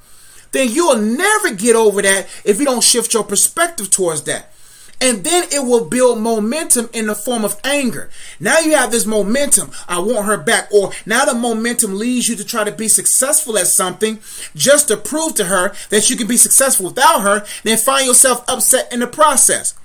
[0.57, 4.51] then you'll never get over that if you don't shift your perspective towards that.
[4.99, 8.09] And then it will build momentum in the form of anger.
[8.39, 9.69] Now you have this momentum.
[9.87, 10.69] I want her back.
[10.71, 14.19] Or now the momentum leads you to try to be successful at something
[14.55, 18.43] just to prove to her that you can be successful without her, then find yourself
[18.49, 19.75] upset in the process.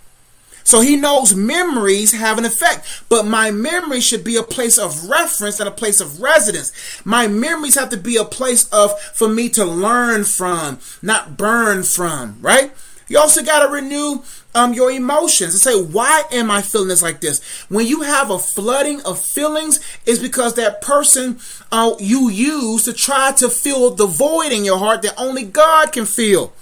[0.65, 5.09] So he knows memories have an effect, but my memory should be a place of
[5.09, 6.73] reference and a place of residence.
[7.05, 11.83] My memories have to be a place of for me to learn from, not burn
[11.83, 12.73] from, right?
[13.09, 14.23] You also got to renew
[14.55, 17.43] um, your emotions and say, why am I feeling this like this?
[17.69, 21.39] When you have a flooding of feelings, is because that person
[21.71, 25.93] uh, you use to try to fill the void in your heart that only God
[25.93, 26.53] can fill.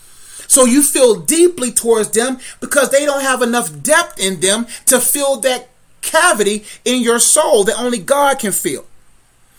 [0.51, 4.98] So you feel deeply towards them because they don't have enough depth in them to
[4.98, 5.68] fill that
[6.03, 8.84] cavity in your soul that only God can fill.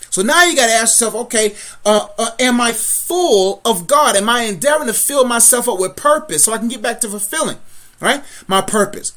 [0.09, 4.17] So now you got to ask yourself, okay, uh, uh, am I full of God?
[4.17, 7.09] Am I endeavoring to fill myself up with purpose so I can get back to
[7.09, 7.57] fulfilling,
[8.01, 8.21] right?
[8.45, 9.13] My purpose.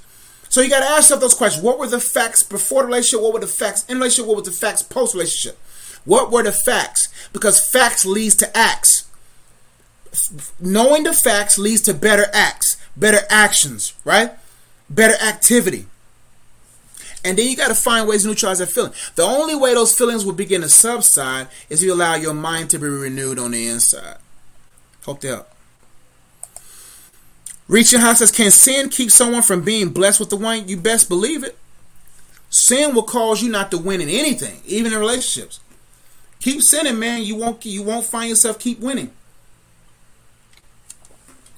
[0.49, 1.65] So you got to ask yourself those questions.
[1.65, 3.21] What were the facts before the relationship?
[3.21, 4.29] What were the facts in relationship?
[4.29, 5.59] What were the facts post relationship?
[6.05, 7.09] What were the facts?
[7.33, 9.09] Because facts leads to acts
[10.61, 14.33] knowing the facts leads to better acts, better actions, right?
[14.89, 15.87] Better activity.
[17.25, 18.93] And then you got to find ways to neutralize that feeling.
[19.15, 22.71] The only way those feelings will begin to subside is if you allow your mind
[22.71, 24.19] to be renewed on the inside.
[25.05, 25.49] Hope they help.
[27.67, 30.69] Reaching High says, Can sin keep someone from being blessed with the wine?
[30.69, 31.57] You best believe it.
[32.51, 35.61] Sin will cause you not to win in anything, even in relationships.
[36.41, 37.23] Keep sinning, man.
[37.23, 39.11] You won't you won't find yourself keep winning.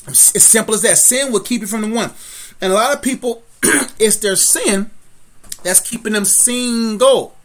[0.07, 0.99] As simple as that.
[0.99, 2.13] Sin will keep you from the one.
[2.61, 3.43] And a lot of people,
[3.99, 4.91] it's their sin
[5.63, 7.37] that's keeping them single.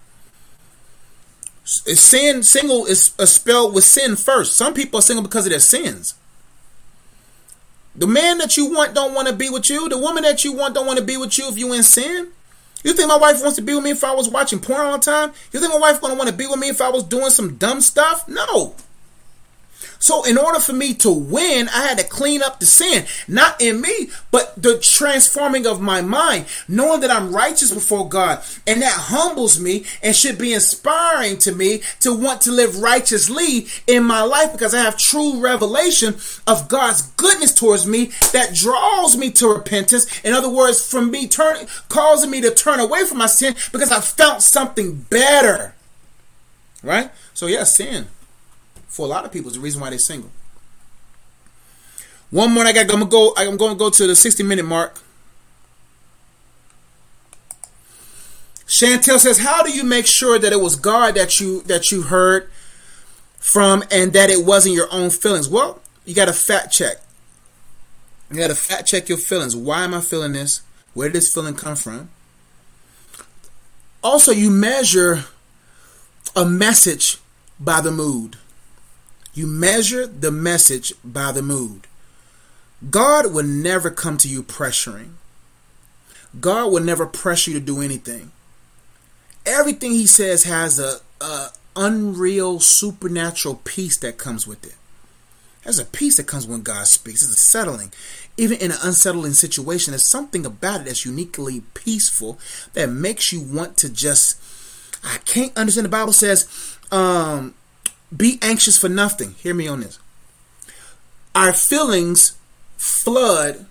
[1.64, 4.56] Sin, single is spelled with sin first.
[4.56, 6.16] Some people are single because of their sins.
[7.96, 9.90] The man that you want don't want to be with you.
[9.90, 12.30] The woman that you want don't want to be with you if you in sin.
[12.84, 14.94] You think my wife wants to be with me if I was watching porn all
[14.94, 15.34] the time?
[15.52, 17.56] You think my wife gonna want to be with me if I was doing some
[17.58, 18.28] dumb stuff?
[18.28, 18.76] No.
[20.02, 23.62] So in order for me to win, I had to clean up the sin, not
[23.62, 28.44] in me, but the transforming of my mind, knowing that I'm righteous before God.
[28.66, 33.68] And that humbles me and should be inspiring to me to want to live righteously
[33.86, 36.16] in my life because I have true revelation
[36.48, 40.08] of God's goodness towards me that draws me to repentance.
[40.22, 43.92] In other words, from me turning, causing me to turn away from my sin because
[43.92, 45.76] I felt something better.
[46.82, 47.12] Right?
[47.36, 48.08] So yeah, sin
[48.92, 50.30] for a lot of people is the reason why they're single.
[52.30, 52.84] One more I got.
[52.84, 53.34] I'm gonna go.
[53.38, 55.00] I'm gonna go to the 60 minute mark.
[58.68, 62.04] Chantel says, "How do you make sure that it was God that you that you
[62.04, 62.50] heard
[63.40, 66.98] from, and that it wasn't your own feelings?" Well, you got to fact check.
[68.30, 69.56] You got to fact check your feelings.
[69.56, 70.62] Why am I feeling this?
[70.94, 72.10] Where did this feeling come from?
[74.04, 75.26] Also, you measure
[76.36, 77.20] a message
[77.60, 78.38] by the mood.
[79.34, 81.88] You measure the message by the mood.
[82.90, 85.14] God will never come to you pressuring.
[86.40, 88.32] God will never pressure you to do anything.
[89.46, 94.76] Everything he says has a, a unreal supernatural peace that comes with it.
[95.64, 97.22] There's a peace that comes when God speaks.
[97.22, 97.94] It's a settling.
[98.38, 102.40] Even in an unsettling situation, there's something about it that's uniquely peaceful
[102.74, 104.40] that makes you want to just.
[105.04, 105.86] I can't understand.
[105.86, 106.48] The Bible says,
[106.92, 107.54] um,
[108.16, 109.36] be anxious for nothing.
[109.36, 110.00] Hear me on this.
[111.34, 112.38] Our feelings
[112.78, 113.66] flood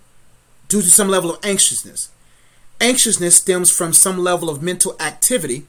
[0.69, 2.11] due to some level of anxiousness.
[2.81, 5.67] Anxiousness stems from some level of mental activity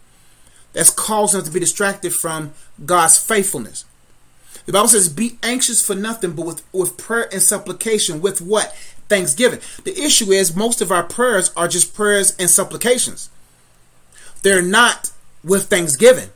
[0.74, 2.54] that's causing us to be distracted from
[2.86, 3.84] God's faithfulness.
[4.66, 8.22] The Bible says, Be anxious for nothing, but with, with prayer and supplication.
[8.22, 8.74] With what?
[9.10, 9.60] Thanksgiving.
[9.84, 13.30] The issue is, most of our prayers are just prayers and supplications.
[14.44, 15.12] They're not
[15.44, 16.30] with thanksgiving.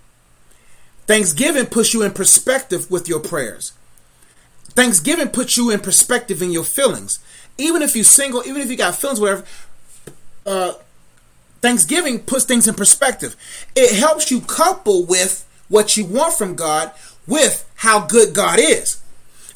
[1.08, 3.74] Thanksgiving puts you in perspective with your prayers.
[4.70, 7.20] Thanksgiving puts you in perspective in your feelings.
[7.58, 9.46] Even if you're single, even if you got feelings, whatever,
[10.46, 10.74] uh,
[11.62, 13.36] Thanksgiving puts things in perspective.
[13.76, 16.92] It helps you couple with what you want from God
[17.28, 19.02] with how good God is.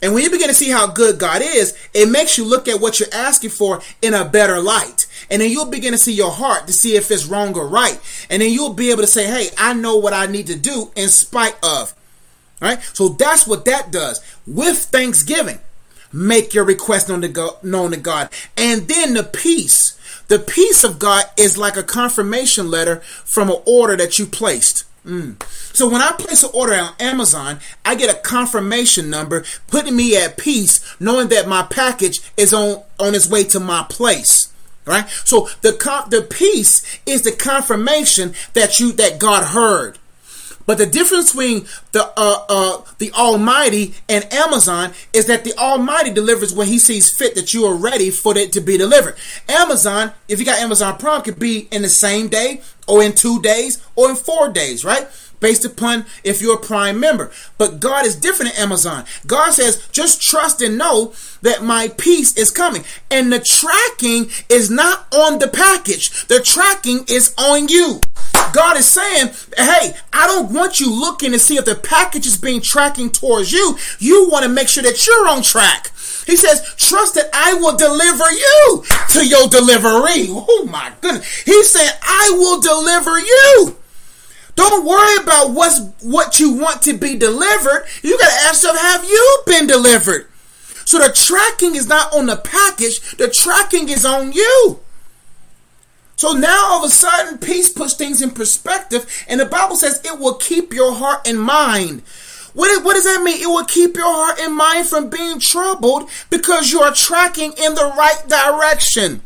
[0.02, 2.80] And when you begin to see how good God is, it makes you look at
[2.80, 5.08] what you're asking for in a better light.
[5.30, 8.00] And then you'll begin to see your heart to see if it's wrong or right.
[8.30, 10.92] And then you'll be able to say, hey, I know what I need to do
[10.96, 11.94] in spite of.
[12.62, 12.82] All right?
[12.94, 14.22] So that's what that does.
[14.48, 15.60] With thanksgiving,
[16.14, 18.30] make your request known to, God, known to God.
[18.58, 19.98] And then the peace.
[20.28, 24.86] The peace of God is like a confirmation letter from an order that you placed.
[25.10, 25.42] Mm.
[25.76, 30.16] So when I place an order on Amazon, I get a confirmation number putting me
[30.16, 34.54] at peace, knowing that my package is on on its way to my place.
[34.86, 35.10] Right?
[35.26, 35.72] So the
[36.10, 39.98] the peace is the confirmation that you that God heard.
[40.70, 46.12] But the difference between the uh, uh, the Almighty and Amazon is that the Almighty
[46.12, 49.16] delivers when He sees fit that you are ready for it to be delivered.
[49.48, 53.42] Amazon, if you got Amazon Prime, could be in the same day or in two
[53.42, 55.08] days or in four days, right?
[55.40, 57.32] based upon if you're a prime member.
[57.58, 59.06] But God is different than Amazon.
[59.26, 62.84] God says, just trust and know that my peace is coming.
[63.10, 68.02] And the tracking is not on the package, the tracking is on you.
[68.54, 72.38] God is saying, hey, I don't want you looking to see if the package is
[72.38, 73.78] being tracking towards you.
[74.00, 75.92] You want to make sure that you're on track.
[76.26, 80.28] He says, trust that I will deliver you to your delivery.
[80.30, 81.42] Oh my goodness.
[81.42, 83.78] He's saying, I will deliver you.
[84.56, 87.86] Don't worry about what's what you want to be delivered.
[88.04, 90.28] You got to ask yourself, have you been delivered?
[90.86, 94.82] So the tracking is not on the package, the tracking is on you.
[96.20, 100.02] So now all of a sudden, peace puts things in perspective, and the Bible says
[100.04, 102.02] it will keep your heart and mind.
[102.54, 103.42] What, what does that mean?
[103.42, 107.74] It will keep your heart and mind from being troubled because you are tracking in
[107.74, 109.22] the right direction.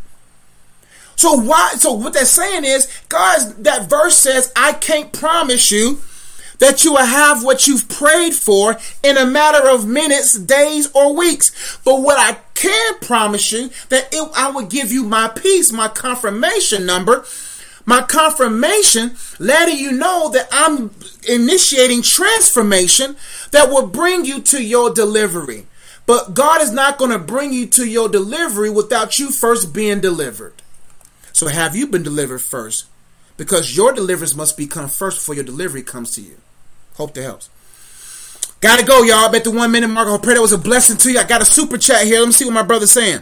[1.15, 1.71] So why?
[1.77, 5.99] So what they're saying is, guys, that verse says, "I can't promise you."
[6.59, 11.15] That you will have what you've prayed for in a matter of minutes, days, or
[11.15, 11.79] weeks.
[11.83, 15.87] But what I can promise you that it, I will give you my peace, my
[15.87, 17.25] confirmation number,
[17.85, 20.91] my confirmation, letting you know that I'm
[21.27, 23.17] initiating transformation
[23.51, 25.67] that will bring you to your delivery.
[26.05, 30.01] But God is not going to bring you to your delivery without you first being
[30.01, 30.61] delivered.
[31.31, 32.85] So have you been delivered first?
[33.37, 36.37] Because your deliverance must become first before your delivery comes to you.
[36.95, 37.49] Hope that helps.
[38.61, 39.29] Gotta go, y'all.
[39.31, 40.07] Bet the one minute mark.
[40.07, 41.19] I pray that was a blessing to you.
[41.19, 42.19] I got a super chat here.
[42.19, 43.21] Let me see what my brother's saying.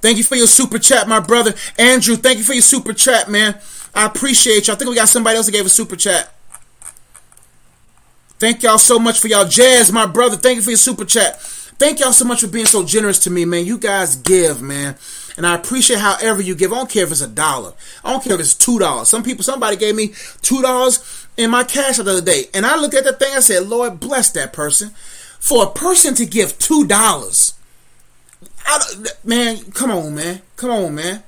[0.00, 1.54] Thank you for your super chat, my brother.
[1.78, 3.60] Andrew, thank you for your super chat, man.
[3.94, 4.74] I appreciate you.
[4.74, 6.34] I think we got somebody else that gave a super chat.
[8.40, 9.46] Thank y'all so much for y'all.
[9.46, 11.40] Jazz, my brother, thank you for your super chat.
[11.78, 13.64] Thank y'all so much for being so generous to me, man.
[13.64, 14.96] You guys give, man.
[15.36, 16.72] And I appreciate however you give.
[16.72, 17.72] I don't care if it's a dollar.
[18.04, 19.08] I don't care if it's two dollars.
[19.08, 20.12] Some people, somebody gave me
[20.42, 22.44] two dollars in my cash the other day.
[22.54, 24.90] And I looked at the thing, I said, Lord, bless that person.
[25.40, 27.54] For a person to give two dollars,
[29.24, 30.42] man, come on, man.
[30.56, 31.22] Come on, man.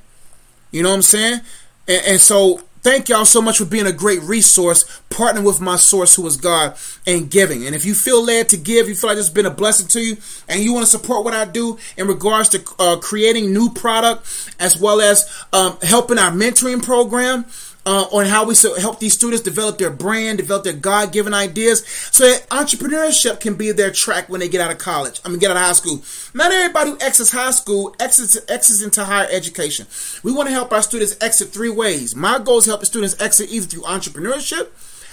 [0.70, 1.40] You know what I'm saying?
[1.88, 5.76] And, and so Thank y'all so much for being a great resource, partnering with my
[5.76, 6.76] source, who is God,
[7.06, 7.64] and giving.
[7.64, 10.00] And if you feel led to give, you feel like it's been a blessing to
[10.00, 10.18] you,
[10.50, 14.26] and you want to support what I do in regards to uh, creating new product
[14.60, 17.46] as well as um, helping our mentoring program,
[17.86, 21.86] uh, on how we help these students develop their brand, develop their God given ideas,
[22.10, 25.20] so that entrepreneurship can be their track when they get out of college.
[25.24, 26.02] I mean, get out of high school.
[26.32, 29.86] Not everybody who exits high school exits, exits into higher education.
[30.22, 32.16] We want to help our students exit three ways.
[32.16, 34.68] My goal is helping students exit either through entrepreneurship,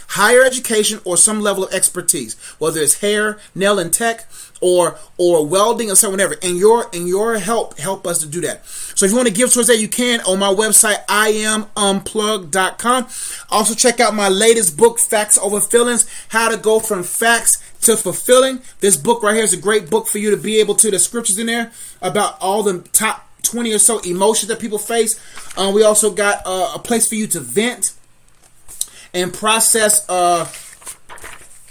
[0.10, 4.28] higher education, or some level of expertise, whether it's hair, nail, and tech,
[4.62, 6.36] or or welding or something whatever.
[6.42, 8.64] And your and your help help us to do that.
[9.02, 13.08] So if you want to give towards that, you can on my website, iamunplugged.com.
[13.50, 17.98] Also check out my latest book, Facts Over Feelings, How to Go From Facts to
[17.98, 18.62] Fulfilling.
[18.80, 21.00] This book right here is a great book for you to be able to, the
[21.00, 25.20] scriptures in there about all the top 20 or so emotions that people face.
[25.58, 27.94] Uh, we also got uh, a place for you to vent
[29.16, 30.48] and process, uh,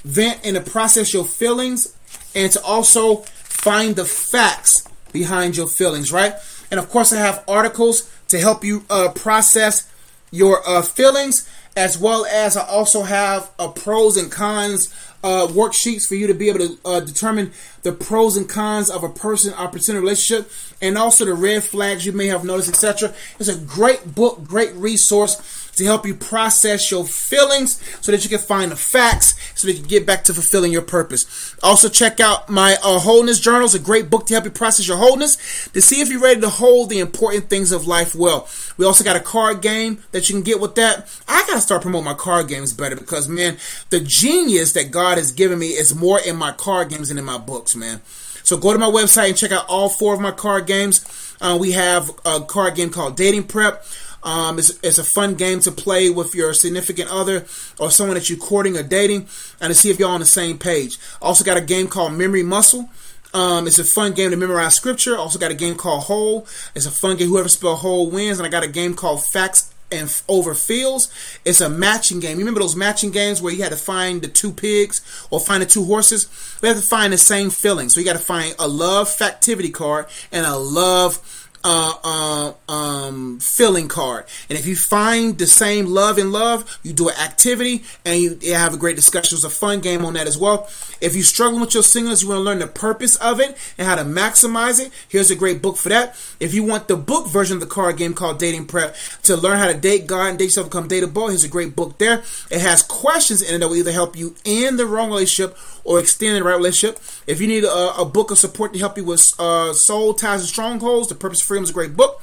[0.03, 1.97] vent and to process your feelings
[2.35, 6.35] and to also find the facts behind your feelings, right?
[6.71, 9.91] And of course, I have articles to help you uh, process
[10.31, 16.07] your uh, feelings, as well as I also have a pros and cons uh, worksheets
[16.07, 17.53] for you to be able to uh, determine
[17.83, 20.51] the pros and cons of a person opportunity relationship,
[20.81, 23.13] and also the red flags you may have noticed, etc.
[23.39, 28.29] It's a great book, great resource to help you process your feelings so that you
[28.29, 31.57] can find the facts so that you can get back to fulfilling your purpose.
[31.63, 33.65] Also, check out my uh, Wholeness Journal.
[33.65, 36.41] It's a great book to help you process your wholeness to see if you're ready
[36.43, 38.47] to hold the important things of life well.
[38.77, 41.09] We also got a card game that you can get with that.
[41.27, 43.57] I got to start promoting my card games better because, man,
[43.89, 47.25] the genius that God has given me is more in my card games than in
[47.25, 48.03] my books, man.
[48.43, 51.05] So go to my website and check out all four of my card games.
[51.41, 53.85] Uh, we have a card game called Dating Prep.
[54.23, 57.47] Um, it's, it's, a fun game to play with your significant other
[57.79, 59.29] or someone that you're courting or dating
[59.61, 60.99] and to see if you're on the same page.
[61.23, 62.91] Also got a game called Memory Muscle.
[63.33, 65.17] Um, it's a fun game to memorize scripture.
[65.17, 66.47] Also got a game called Whole.
[66.75, 67.29] It's a fun game.
[67.29, 68.39] Whoever spell Whole wins.
[68.39, 71.13] And I got a game called Facts and over fields.
[71.45, 72.33] It's a matching game.
[72.33, 75.01] You remember those matching games where you had to find the two pigs
[75.31, 76.29] or find the two horses?
[76.63, 77.89] We have to find the same feeling.
[77.89, 83.39] So you got to find a love factivity card and a love uh, uh, um,
[83.41, 84.25] filling card.
[84.49, 88.39] And if you find the same love and love, you do an activity and you,
[88.41, 89.37] you have a great discussion.
[89.37, 90.69] It's a fun game on that as well.
[91.01, 93.87] If you're struggling with your singleness, you want to learn the purpose of it and
[93.87, 96.17] how to maximize it, here's a great book for that.
[96.39, 99.59] If you want the book version of the card game called Dating Prep to learn
[99.59, 102.23] how to date God and date yourself become dateable, here's a great book there.
[102.51, 105.99] It has questions in it that will either help you in the wrong relationship or
[105.99, 107.01] extend the right relationship.
[107.27, 110.41] If you need a, a book of support to help you with uh, soul ties
[110.41, 112.23] and strongholds, The Purpose of Freedom is a great book.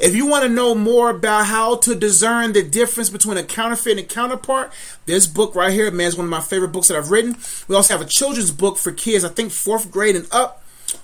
[0.00, 3.98] If you want to know more about how to discern the difference between a counterfeit
[3.98, 4.72] and a counterpart,
[5.06, 7.36] this book right here, man, is one of my favorite books that I've written.
[7.66, 10.62] We also have a children's book for kids, I think fourth grade and up.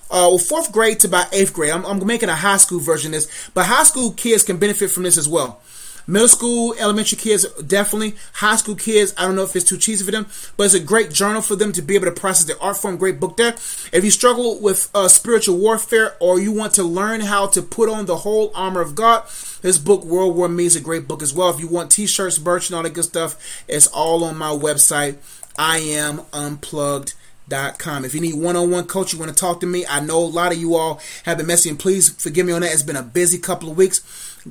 [0.09, 1.71] Uh, well, fourth grade to about eighth grade.
[1.71, 4.91] I'm, I'm making a high school version of this, but high school kids can benefit
[4.91, 5.59] from this as well.
[6.07, 8.15] Middle school, elementary kids, definitely.
[8.33, 10.79] High school kids, I don't know if it's too cheesy for them, but it's a
[10.79, 12.97] great journal for them to be able to process their art form.
[12.97, 13.53] Great book there.
[13.91, 17.89] If you struggle with uh, spiritual warfare or you want to learn how to put
[17.89, 19.23] on the whole armor of God,
[19.61, 21.49] this book, World War Me, is a great book as well.
[21.49, 25.17] If you want t-shirts, merch, and all that good stuff, it's all on my website.
[25.57, 27.13] I am unplugged.
[27.47, 28.03] Dot com.
[28.03, 29.85] If you need one-on-one coach, you want to talk to me.
[29.87, 31.77] I know a lot of you all have been messaging.
[31.77, 32.73] Please forgive me on that.
[32.73, 33.99] It's been a busy couple of weeks.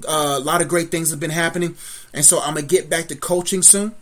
[0.07, 1.77] Uh, a lot of great things have been happening,
[2.13, 3.95] and so I'm gonna get back to coaching soon.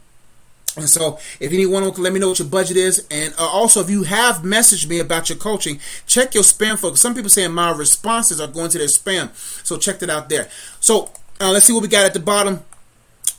[0.77, 3.07] And so, if you need one, let me know what your budget is.
[3.11, 6.97] And uh, also, if you have messaged me about your coaching, check your spam folder.
[6.97, 9.35] Some people saying my responses are going to their spam,
[9.67, 10.49] so check that out there.
[10.81, 12.61] So uh, let's see what we got at the bottom.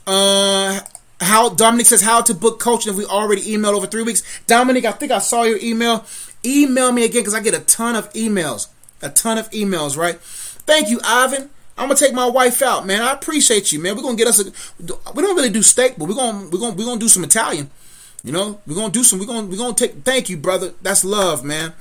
[0.06, 0.78] Uh,
[1.20, 4.22] how Dominic says how to book coaching if we already emailed over three weeks.
[4.46, 6.04] Dominic, I think I saw your email.
[6.44, 8.68] Email me again because I get a ton of emails,
[9.02, 9.96] a ton of emails.
[9.96, 10.20] Right?
[10.20, 11.50] Thank you, Ivan.
[11.76, 13.02] I'm gonna take my wife out, man.
[13.02, 13.96] I appreciate you, man.
[13.96, 14.52] We're gonna get us a.
[14.78, 17.70] We don't really do steak, but we're gonna we're gonna we're gonna do some Italian.
[18.22, 19.18] You know, we're gonna do some.
[19.18, 20.02] We're gonna we're gonna take.
[20.04, 20.72] Thank you, brother.
[20.82, 21.72] That's love, man.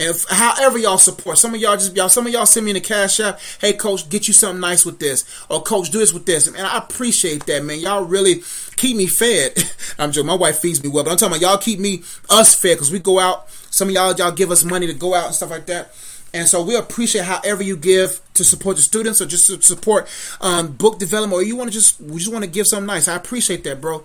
[0.00, 2.70] And if, however y'all support, some of y'all just y'all, some of y'all send me
[2.70, 3.40] in the cash app.
[3.60, 6.46] Hey, coach, get you something nice with this, or coach, do this with this.
[6.46, 7.80] And I appreciate that, man.
[7.80, 8.42] Y'all really
[8.76, 9.54] keep me fed.
[9.98, 10.28] I'm joking.
[10.28, 12.92] My wife feeds me well, but I'm talking about y'all keep me us fed because
[12.92, 13.50] we go out.
[13.50, 15.92] Some of y'all y'all give us money to go out and stuff like that.
[16.34, 20.08] And so we appreciate however you give to support the students or just to support
[20.40, 23.08] um, book development or you want to just we just want to give something nice.
[23.08, 24.04] I appreciate that, bro.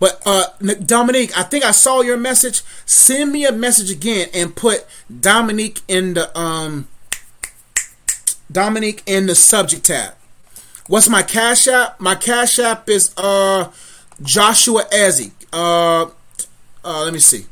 [0.00, 0.46] But uh,
[0.84, 2.62] Dominique, I think I saw your message.
[2.86, 4.86] Send me a message again and put
[5.20, 6.86] Dominique in the um
[8.50, 10.14] Dominique in the subject tab.
[10.86, 12.00] What's my cash app?
[12.00, 13.70] My cash app is uh
[14.22, 15.32] Joshua Ezzy.
[15.52, 16.06] Uh,
[16.84, 17.46] uh let me see.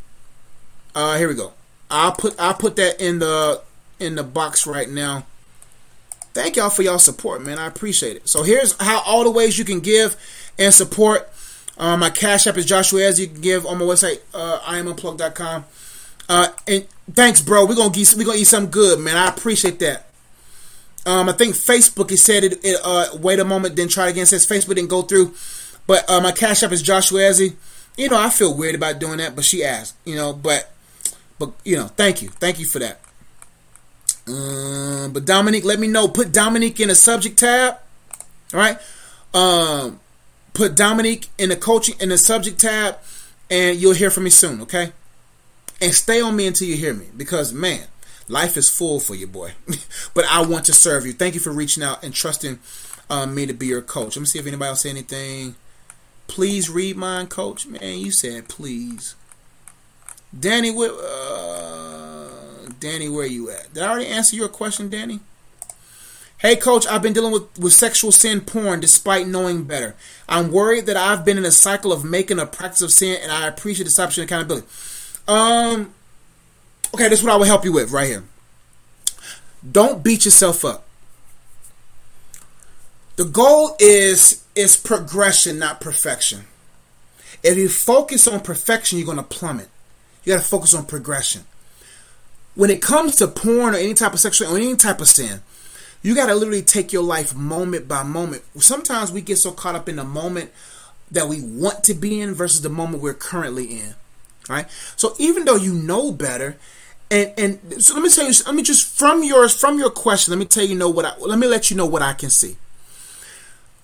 [0.94, 1.52] Uh here we go.
[1.90, 3.60] I'll put I'll put that in the
[3.98, 5.26] in the box right now.
[6.34, 7.58] Thank y'all for y'all support, man.
[7.58, 8.28] I appreciate it.
[8.28, 10.16] So here's how all the ways you can give
[10.58, 11.30] and support.
[11.78, 15.64] Um, my cash app is Joshua as you can give on my website, uh, iamunplugged.com.
[16.28, 17.64] Uh, and thanks, bro.
[17.64, 19.16] We're gonna we gonna eat something good, man.
[19.16, 20.06] I appreciate that.
[21.06, 22.64] Um, I think Facebook it said it.
[22.64, 24.24] it uh, wait a moment, then try again.
[24.24, 25.34] It says Facebook didn't go through,
[25.86, 27.54] but uh, my cash app is Joshua Ezzy.
[27.96, 29.94] You know, I feel weird about doing that, but she asked.
[30.04, 30.72] You know, but
[31.38, 33.00] but you know, thank you, thank you for that.
[34.28, 36.08] Um, but Dominique, let me know.
[36.08, 37.76] Put Dominique in a subject tab.
[38.52, 38.78] All right.
[39.32, 40.00] Um,
[40.52, 42.98] put Dominique in the coaching in the subject tab,
[43.50, 44.62] and you'll hear from me soon.
[44.62, 44.92] Okay.
[45.80, 47.86] And stay on me until you hear me, because man,
[48.28, 49.52] life is full for you, boy.
[50.14, 51.12] but I want to serve you.
[51.12, 52.58] Thank you for reaching out and trusting
[53.10, 54.16] um, me to be your coach.
[54.16, 55.54] Let me see if anybody else say anything.
[56.26, 57.66] Please read mine, coach.
[57.66, 59.14] Man, you said please.
[60.38, 61.95] Danny, uh,
[62.86, 63.74] Danny, where you at?
[63.74, 65.18] Did I already answer your question, Danny?
[66.38, 69.96] Hey, coach, I've been dealing with, with sexual sin porn despite knowing better.
[70.28, 73.32] I'm worried that I've been in a cycle of making a practice of sin, and
[73.32, 74.68] I appreciate option and accountability.
[75.26, 75.94] Um,
[76.94, 78.22] okay, this is what I will help you with right here.
[79.68, 80.86] Don't beat yourself up.
[83.16, 86.44] The goal is is progression, not perfection.
[87.42, 89.70] If you focus on perfection, you're going to plummet.
[90.22, 91.46] You got to focus on progression.
[92.56, 95.42] When it comes to porn or any type of sexual or any type of sin,
[96.02, 98.42] you got to literally take your life moment by moment.
[98.58, 100.50] Sometimes we get so caught up in the moment
[101.10, 103.94] that we want to be in versus the moment we're currently in.
[104.48, 104.66] Right?
[104.96, 106.56] So even though you know better,
[107.10, 110.32] and and so let me tell you, let me just from yours from your question,
[110.32, 112.30] let me tell you know what I let me let you know what I can
[112.30, 112.56] see.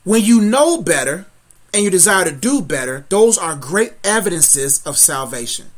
[0.05, 1.27] When you know better
[1.75, 5.72] and you desire to do better, those are great evidences of salvation.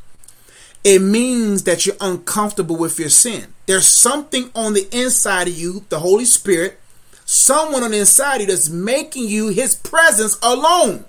[0.84, 3.54] It means that you're uncomfortable with your sin.
[3.64, 6.78] There's something on the inside of you, the Holy Spirit,
[7.24, 11.06] someone on the inside of you that's making you his presence alone.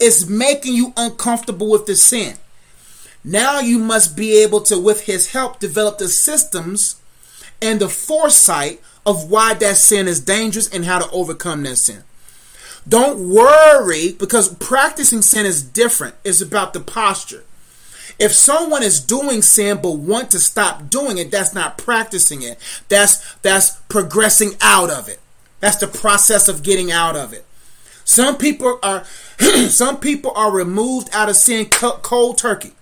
[0.00, 2.36] It's making you uncomfortable with the sin.
[3.22, 6.96] Now you must be able to, with his help, develop the systems
[7.60, 12.04] and the foresight of why that sin is dangerous and how to overcome that sin.
[12.88, 16.14] Don't worry because practicing sin is different.
[16.24, 17.44] It's about the posture.
[18.18, 22.58] If someone is doing sin but want to stop doing it, that's not practicing it.
[22.88, 25.20] That's that's progressing out of it.
[25.60, 27.44] That's the process of getting out of it.
[28.04, 29.04] Some people are
[29.68, 32.72] some people are removed out of sin cold turkey.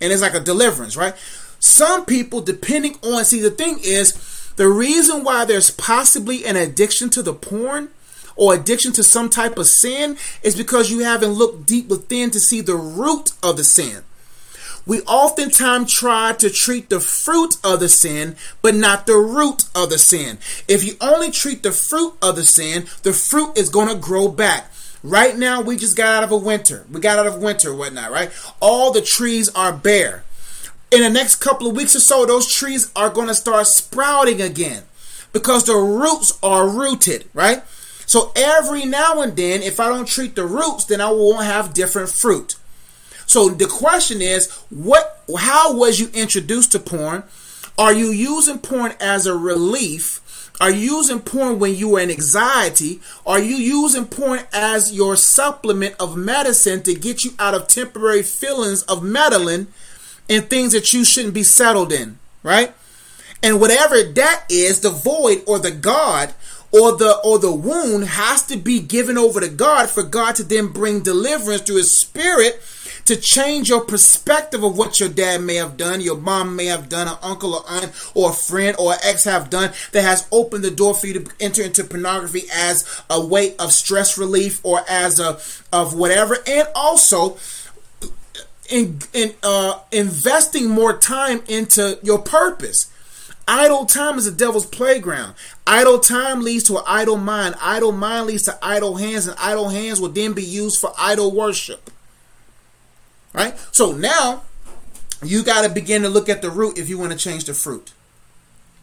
[0.00, 1.14] And it's like a deliverance, right?
[1.58, 7.10] Some people depending on see the thing is the reason why there's possibly an addiction
[7.10, 7.90] to the porn
[8.36, 12.40] or addiction to some type of sin is because you haven't looked deep within to
[12.40, 14.04] see the root of the sin.
[14.88, 19.90] We oftentimes try to treat the fruit of the sin, but not the root of
[19.90, 20.38] the sin.
[20.66, 24.28] If you only treat the fruit of the sin, the fruit is going to grow
[24.28, 24.72] back.
[25.02, 26.86] Right now, we just got out of a winter.
[26.90, 28.32] We got out of winter, whatnot, right?
[28.60, 30.24] All the trees are bare.
[30.90, 34.40] In the next couple of weeks or so, those trees are going to start sprouting
[34.40, 34.84] again
[35.34, 37.62] because the roots are rooted, right?
[38.06, 41.74] So every now and then, if I don't treat the roots, then I won't have
[41.74, 42.56] different fruit.
[43.28, 45.22] So the question is, what?
[45.38, 47.24] How was you introduced to porn?
[47.78, 50.50] Are you using porn as a relief?
[50.60, 53.00] Are you using porn when you are in anxiety?
[53.26, 58.22] Are you using porn as your supplement of medicine to get you out of temporary
[58.22, 59.68] feelings of meddling
[60.28, 62.74] in things that you shouldn't be settled in, right?
[63.42, 66.34] And whatever that is, the void or the God
[66.72, 70.42] or the or the wound has to be given over to God for God to
[70.42, 72.60] then bring deliverance through his spirit
[73.08, 76.90] to change your perspective of what your dad may have done, your mom may have
[76.90, 80.62] done, an uncle or aunt or a friend or ex have done that has opened
[80.62, 84.82] the door for you to enter into pornography as a way of stress relief or
[84.86, 85.38] as a
[85.72, 87.38] of whatever, and also
[88.68, 92.92] in, in uh, investing more time into your purpose.
[93.50, 95.34] Idle time is the devil's playground.
[95.66, 97.54] Idle time leads to an idle mind.
[97.62, 101.34] Idle mind leads to idle hands, and idle hands will then be used for idol
[101.34, 101.90] worship.
[103.78, 104.42] So now
[105.22, 107.54] you got to begin to look at the root if you want to change the
[107.54, 107.92] fruit.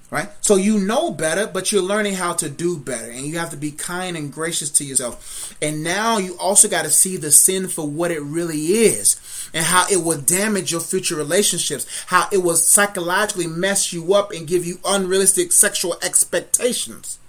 [0.10, 0.30] Right?
[0.40, 3.12] So you know better, but you're learning how to do better.
[3.12, 5.54] And you have to be kind and gracious to yourself.
[5.62, 9.66] And now you also got to see the sin for what it really is and
[9.66, 14.48] how it will damage your future relationships, how it will psychologically mess you up and
[14.48, 17.20] give you unrealistic sexual expectations.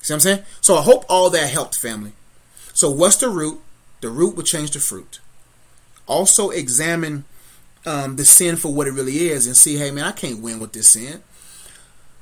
[0.00, 0.42] See what I'm saying?
[0.60, 2.12] So I hope all that helped, family.
[2.72, 3.60] So what's the root?
[4.00, 5.18] The root will change the fruit.
[6.06, 7.24] Also examine
[7.86, 10.60] um, the sin for what it really is and see, hey man, I can't win
[10.60, 11.22] with this sin.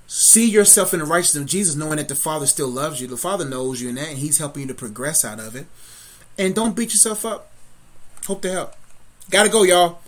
[0.06, 3.06] See yourself in the righteousness of Jesus, knowing that the Father still loves you.
[3.06, 5.66] The Father knows you in that, and He's helping you to progress out of it.
[6.36, 7.52] And don't beat yourself up.
[8.26, 8.74] Hope to help.
[9.30, 10.00] Gotta go, y'all.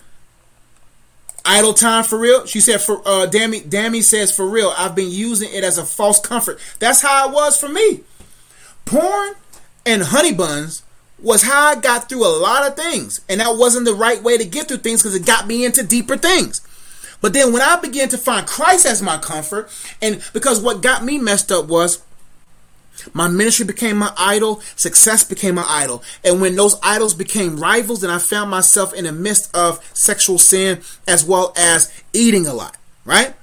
[1.44, 2.46] Idle time for real.
[2.46, 5.84] She said for uh Dammy Dammy says for real, I've been using it as a
[5.84, 6.60] false comfort.
[6.78, 8.00] That's how it was for me.
[8.84, 9.34] Porn
[9.84, 10.82] and honey buns
[11.22, 13.20] was how I got through a lot of things.
[13.28, 15.82] And that wasn't the right way to get through things because it got me into
[15.82, 16.60] deeper things.
[17.20, 19.70] But then when I began to find Christ as my comfort,
[20.02, 22.02] and because what got me messed up was
[23.14, 26.02] my ministry became my idol, success became my idol.
[26.24, 30.38] And when those idols became rivals, then I found myself in the midst of sexual
[30.38, 33.34] sin as well as eating a lot, right?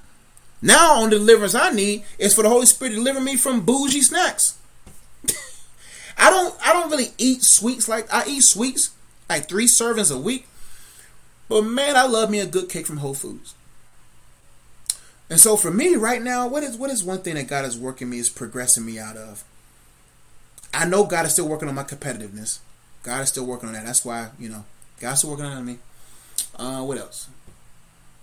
[0.62, 3.62] Now, on the deliverance I need is for the Holy Spirit to deliver me from
[3.62, 4.59] bougie snacks.
[6.20, 8.92] I don't I don't really eat sweets like I eat sweets
[9.30, 10.48] like three servings a week.
[11.48, 13.56] But man, I love me a good cake from Whole Foods.
[15.30, 17.78] And so for me right now, what is what is one thing that God is
[17.78, 19.44] working me is progressing me out of?
[20.74, 22.60] I know God is still working on my competitiveness.
[23.04, 23.86] God is still working on that.
[23.86, 24.66] That's why, you know,
[25.00, 25.80] God's still working on me.
[26.56, 27.28] Uh, what else?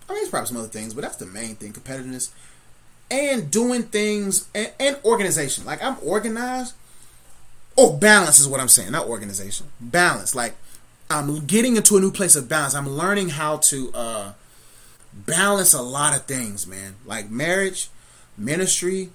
[0.07, 2.29] I mean, there's probably some other things, but that's the main thing: competitiveness
[3.09, 5.65] and doing things and, and organization.
[5.65, 6.73] Like I'm organized,
[7.77, 9.67] Oh, balance is what I'm saying, not organization.
[9.79, 10.33] Balance.
[10.33, 10.55] Like
[11.09, 12.73] I'm getting into a new place of balance.
[12.73, 14.33] I'm learning how to uh,
[15.13, 16.95] balance a lot of things, man.
[17.05, 17.89] Like marriage,
[18.37, 19.09] ministry,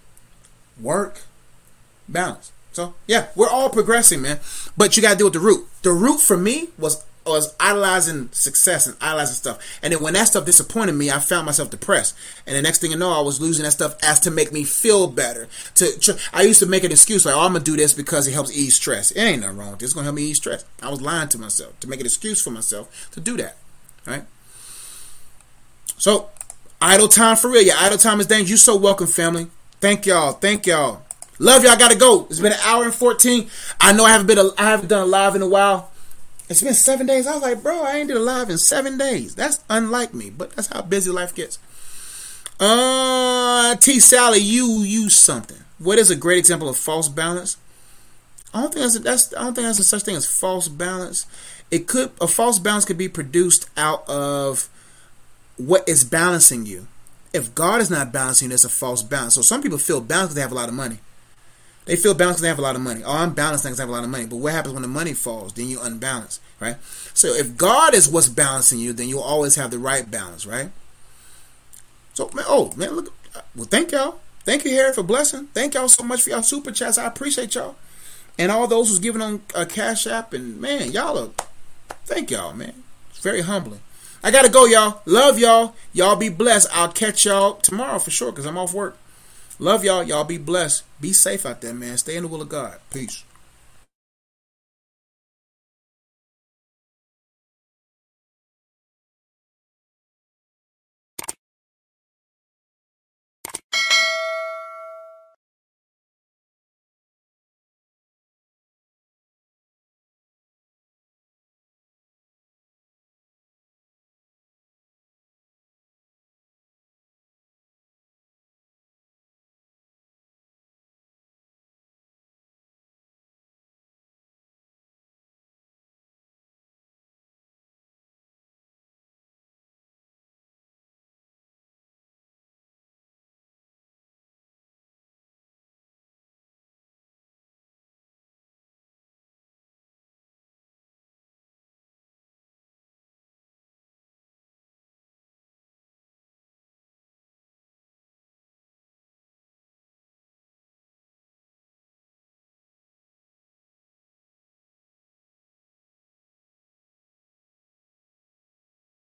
[0.80, 1.22] work,
[2.08, 2.52] balance.
[2.72, 4.40] So yeah, we're all progressing, man.
[4.76, 5.66] But you gotta deal with the root.
[5.82, 9.78] The root for me was was idolizing success and idolizing stuff.
[9.82, 12.16] And then when that stuff disappointed me, I found myself depressed.
[12.46, 14.64] And the next thing you know, I was losing that stuff as to make me
[14.64, 15.48] feel better.
[15.76, 18.32] To, I used to make an excuse like, "Oh, I'm gonna do this because it
[18.32, 19.88] helps ease stress." It ain't nothing wrong with this.
[19.88, 20.64] It's gonna help me ease stress.
[20.82, 23.56] I was lying to myself to make an excuse for myself to do that.
[24.04, 24.24] Right.
[25.96, 26.30] So,
[26.80, 27.62] idle time for real.
[27.62, 28.50] Yeah, idle time is dangerous.
[28.50, 29.46] You so welcome, family.
[29.80, 30.32] Thank y'all.
[30.32, 31.02] Thank y'all.
[31.38, 31.72] Love y'all.
[31.72, 32.26] I gotta go.
[32.28, 33.48] It's been an hour and fourteen.
[33.80, 34.38] I know I haven't been.
[34.38, 35.91] A, I haven't done a live in a while.
[36.48, 37.26] It's been seven days.
[37.26, 39.34] I was like, bro, I ain't did a live in seven days.
[39.34, 41.58] That's unlike me, but that's how busy life gets.
[42.60, 43.98] Uh, T.
[44.00, 45.58] Sally, you use something.
[45.78, 47.56] What is a great example of false balance?
[48.54, 50.68] I don't think that's, a, that's I don't think that's a such thing as false
[50.68, 51.26] balance.
[51.70, 54.68] It could a false balance could be produced out of
[55.56, 56.86] what is balancing you.
[57.32, 59.34] If God is not balancing, there's a false balance.
[59.34, 60.98] So some people feel balanced because they have a lot of money.
[61.84, 63.02] They feel balanced because they have a lot of money.
[63.04, 64.26] Oh, I'm balanced because I have a lot of money.
[64.26, 65.52] But what happens when the money falls?
[65.52, 66.76] Then you unbalance, right?
[67.12, 70.70] So if God is what's balancing you, then you'll always have the right balance, right?
[72.14, 73.12] So, man, oh, man, look.
[73.34, 74.20] Uh, well, thank y'all.
[74.44, 75.48] Thank you, Harry, for blessing.
[75.54, 76.98] Thank y'all so much for y'all super chats.
[76.98, 77.76] I appreciate y'all.
[78.38, 80.32] And all those who's giving on a Cash App.
[80.32, 81.30] And, man, y'all are,
[82.04, 82.74] thank y'all, man.
[83.10, 83.80] It's very humbling.
[84.22, 85.00] I got to go, y'all.
[85.04, 85.74] Love y'all.
[85.92, 86.68] Y'all be blessed.
[86.72, 88.96] I'll catch y'all tomorrow for sure because I'm off work.
[89.62, 90.02] Love y'all.
[90.02, 90.82] Y'all be blessed.
[91.00, 91.96] Be safe out there, man.
[91.96, 92.80] Stay in the will of God.
[92.92, 93.22] Peace.